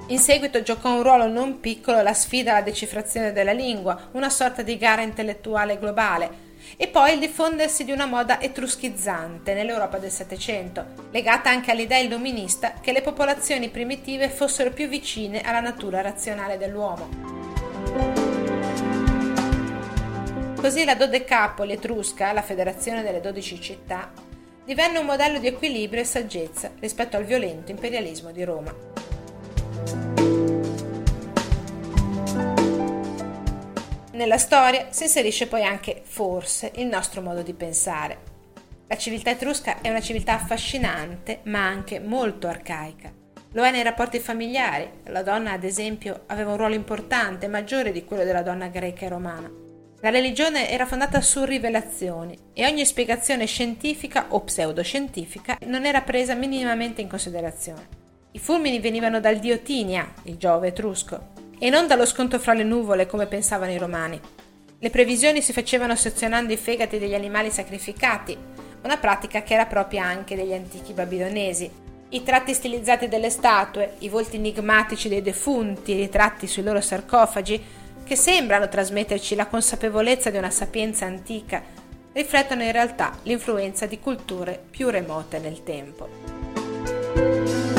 In 0.08 0.18
seguito 0.18 0.64
giocò 0.64 0.96
un 0.96 1.04
ruolo 1.04 1.28
non 1.28 1.60
piccolo 1.60 2.02
la 2.02 2.16
sfida 2.16 2.54
alla 2.54 2.62
decifrazione 2.62 3.32
della 3.32 3.52
lingua, 3.52 4.10
una 4.14 4.32
sorta 4.32 4.64
di 4.64 4.76
gara 4.78 5.04
intellettuale 5.04 5.78
globale, 5.78 6.47
e 6.76 6.88
poi 6.88 7.14
il 7.14 7.20
diffondersi 7.20 7.84
di 7.84 7.92
una 7.92 8.06
moda 8.06 8.42
etruschizzante 8.42 9.54
nell'Europa 9.54 9.98
del 9.98 10.12
Settecento, 10.12 10.86
legata 11.12 11.50
anche 11.50 11.72
all'idea 11.72 12.00
illuminista 12.00 12.74
che 12.82 12.92
le 12.92 13.02
popolazioni 13.02 13.70
primitive 13.70 14.30
fossero 14.30 14.72
più 14.72 14.88
vicine 14.88 15.42
alla 15.42 15.62
natura 15.62 16.02
razionale 16.02 16.58
dell'uomo. 16.58 17.36
Così 20.60 20.84
la 20.84 20.96
Dodecapoli 20.96 21.74
etrusca, 21.74 22.34
la 22.34 22.42
federazione 22.42 23.04
delle 23.04 23.22
dodici 23.22 23.62
città, 23.62 24.12
divenne 24.66 24.98
un 24.98 25.06
modello 25.06 25.40
di 25.40 25.48
equilibrio 25.48 26.02
e 26.02 26.06
saggezza 26.06 26.72
rispetto 26.80 27.16
al 27.16 27.24
violento 27.24 27.72
imperialismo 27.72 28.32
di 28.32 28.44
Roma. 28.44 28.97
Nella 34.18 34.40
storia 34.40 34.88
si 34.90 35.04
inserisce 35.04 35.46
poi 35.46 35.64
anche, 35.64 36.02
forse, 36.04 36.72
il 36.78 36.88
nostro 36.88 37.22
modo 37.22 37.44
di 37.44 37.54
pensare. 37.54 38.18
La 38.88 38.98
civiltà 38.98 39.30
etrusca 39.30 39.80
è 39.80 39.90
una 39.90 40.02
civiltà 40.02 40.34
affascinante, 40.34 41.42
ma 41.44 41.64
anche 41.64 42.00
molto 42.00 42.48
arcaica. 42.48 43.14
Lo 43.52 43.64
è 43.64 43.70
nei 43.70 43.84
rapporti 43.84 44.18
familiari. 44.18 44.90
La 45.10 45.22
donna, 45.22 45.52
ad 45.52 45.64
esempio, 45.64 46.24
aveva 46.26 46.50
un 46.50 46.58
ruolo 46.58 46.74
importante, 46.74 47.48
maggiore 47.48 47.92
di 47.92 48.06
quello 48.06 48.24
della 48.24 48.42
donna 48.42 48.70
greca 48.70 49.06
e 49.06 49.10
romana. 49.10 49.52
La 50.02 50.10
religione 50.10 50.68
era 50.68 50.88
fondata 50.88 51.22
su 51.22 51.44
rivelazioni 51.44 52.36
e 52.54 52.66
ogni 52.66 52.88
spiegazione 52.88 53.46
scientifica 53.46 54.30
o 54.30 54.42
pseudoscientifica 54.42 55.60
non 55.68 55.86
era 55.86 56.02
presa 56.02 56.34
minimamente 56.34 57.02
in 57.02 57.08
considerazione. 57.08 57.88
I 58.32 58.40
fulmini 58.40 58.80
venivano 58.80 59.20
dal 59.20 59.38
dio 59.38 59.60
Tinia, 59.60 60.12
il 60.24 60.38
Giove 60.38 60.70
etrusco, 60.70 61.37
e 61.60 61.70
non 61.70 61.88
dallo 61.88 62.06
sconto 62.06 62.40
fra 62.40 62.54
le 62.54 62.64
nuvole 62.64 63.08
come 63.08 63.26
pensavano 63.26 63.72
i 63.72 63.78
romani. 63.78 64.20
Le 64.80 64.90
previsioni 64.90 65.42
si 65.42 65.54
facevano 65.54 65.96
sezionando 65.96 66.54
i 66.54 66.58
fegati 66.58 67.00
degli 67.00 67.16
animali 67.16 67.50
sacrificati, 67.50 68.38
una 68.84 68.98
pratica 68.98 69.42
che 69.42 69.54
era 69.54 69.66
propria 69.66 70.06
anche 70.06 70.36
degli 70.36 70.54
antichi 70.54 70.94
babilonesi. 70.94 71.86
I 72.10 72.24
tratti 72.24 72.54
stilizzati 72.54 73.08
delle 73.08 73.30
statue, 73.30 73.96
i 74.00 74.10
volti 74.10 74.38
enigmatici 74.38 75.10
dei 75.10 75.22
defunti, 75.22 75.94
i 75.94 75.98
ritratti 75.98 76.48
sui 76.48 76.64
loro 76.64 76.80
sarcofagi, 76.80 77.62
che 78.04 78.16
sembrano 78.16 78.70
trasmetterci 78.70 79.36
la 79.36 79.48
consapevolezza 79.48 80.30
di 80.30 80.38
una 80.38 80.52
sapienza 80.52 81.06
antica, 81.06 81.62
riflettono 82.14 82.64
in 82.64 82.72
realtà 82.72 83.18
l'influenza 83.24 83.86
di 83.86 84.00
culture 84.00 84.62
più 84.70 84.90
remote 84.90 85.40
nel 85.40 85.64
tempo. 85.64 87.77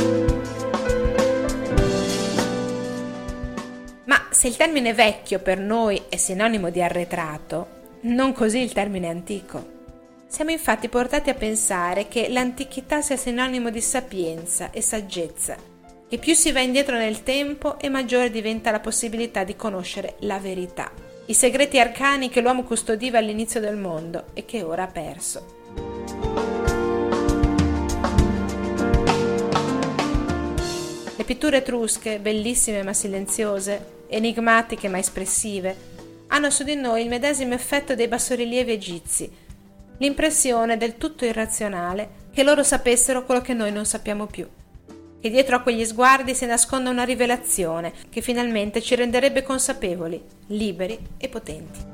Se 4.38 4.46
il 4.46 4.56
termine 4.56 4.94
vecchio 4.94 5.40
per 5.40 5.58
noi 5.58 6.00
è 6.08 6.16
sinonimo 6.16 6.70
di 6.70 6.80
arretrato, 6.80 7.66
non 8.02 8.32
così 8.32 8.58
il 8.58 8.72
termine 8.72 9.08
antico. 9.08 9.76
Siamo 10.28 10.52
infatti 10.52 10.88
portati 10.88 11.28
a 11.28 11.34
pensare 11.34 12.06
che 12.06 12.28
l'antichità 12.28 13.00
sia 13.00 13.16
sinonimo 13.16 13.68
di 13.70 13.80
sapienza 13.80 14.70
e 14.70 14.80
saggezza, 14.80 15.56
che 16.08 16.18
più 16.18 16.34
si 16.34 16.52
va 16.52 16.60
indietro 16.60 16.96
nel 16.96 17.24
tempo 17.24 17.80
e 17.80 17.88
maggiore 17.88 18.30
diventa 18.30 18.70
la 18.70 18.78
possibilità 18.78 19.42
di 19.42 19.56
conoscere 19.56 20.14
la 20.20 20.38
verità, 20.38 20.92
i 21.26 21.34
segreti 21.34 21.80
arcani 21.80 22.28
che 22.28 22.40
l'uomo 22.40 22.62
custodiva 22.62 23.18
all'inizio 23.18 23.58
del 23.58 23.76
mondo 23.76 24.26
e 24.34 24.44
che 24.44 24.62
ora 24.62 24.84
ha 24.84 24.86
perso. 24.86 25.56
Le 31.16 31.24
pitture 31.24 31.56
etrusche, 31.56 32.20
bellissime 32.20 32.84
ma 32.84 32.92
silenziose, 32.92 33.96
enigmatiche 34.08 34.88
ma 34.88 34.98
espressive, 34.98 35.96
hanno 36.28 36.50
su 36.50 36.64
di 36.64 36.74
noi 36.74 37.02
il 37.02 37.08
medesimo 37.08 37.54
effetto 37.54 37.94
dei 37.94 38.08
bassorilievi 38.08 38.72
egizi, 38.72 39.30
l'impressione 39.98 40.76
del 40.76 40.96
tutto 40.96 41.24
irrazionale 41.24 42.26
che 42.32 42.42
loro 42.42 42.62
sapessero 42.62 43.24
quello 43.24 43.40
che 43.40 43.54
noi 43.54 43.72
non 43.72 43.84
sappiamo 43.84 44.26
più, 44.26 44.46
che 45.20 45.30
dietro 45.30 45.56
a 45.56 45.60
quegli 45.60 45.84
sguardi 45.84 46.34
si 46.34 46.46
nasconda 46.46 46.90
una 46.90 47.04
rivelazione 47.04 47.92
che 48.08 48.20
finalmente 48.20 48.80
ci 48.80 48.94
renderebbe 48.94 49.42
consapevoli, 49.42 50.22
liberi 50.48 50.98
e 51.16 51.28
potenti. 51.28 51.86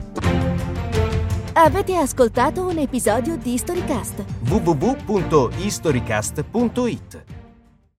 Avete 1.57 1.95
ascoltato 1.97 2.67
un 2.67 2.79
episodio 2.79 3.37
di 3.37 3.57
Storycast? 3.57 4.25
www.historycast.it 4.49 7.34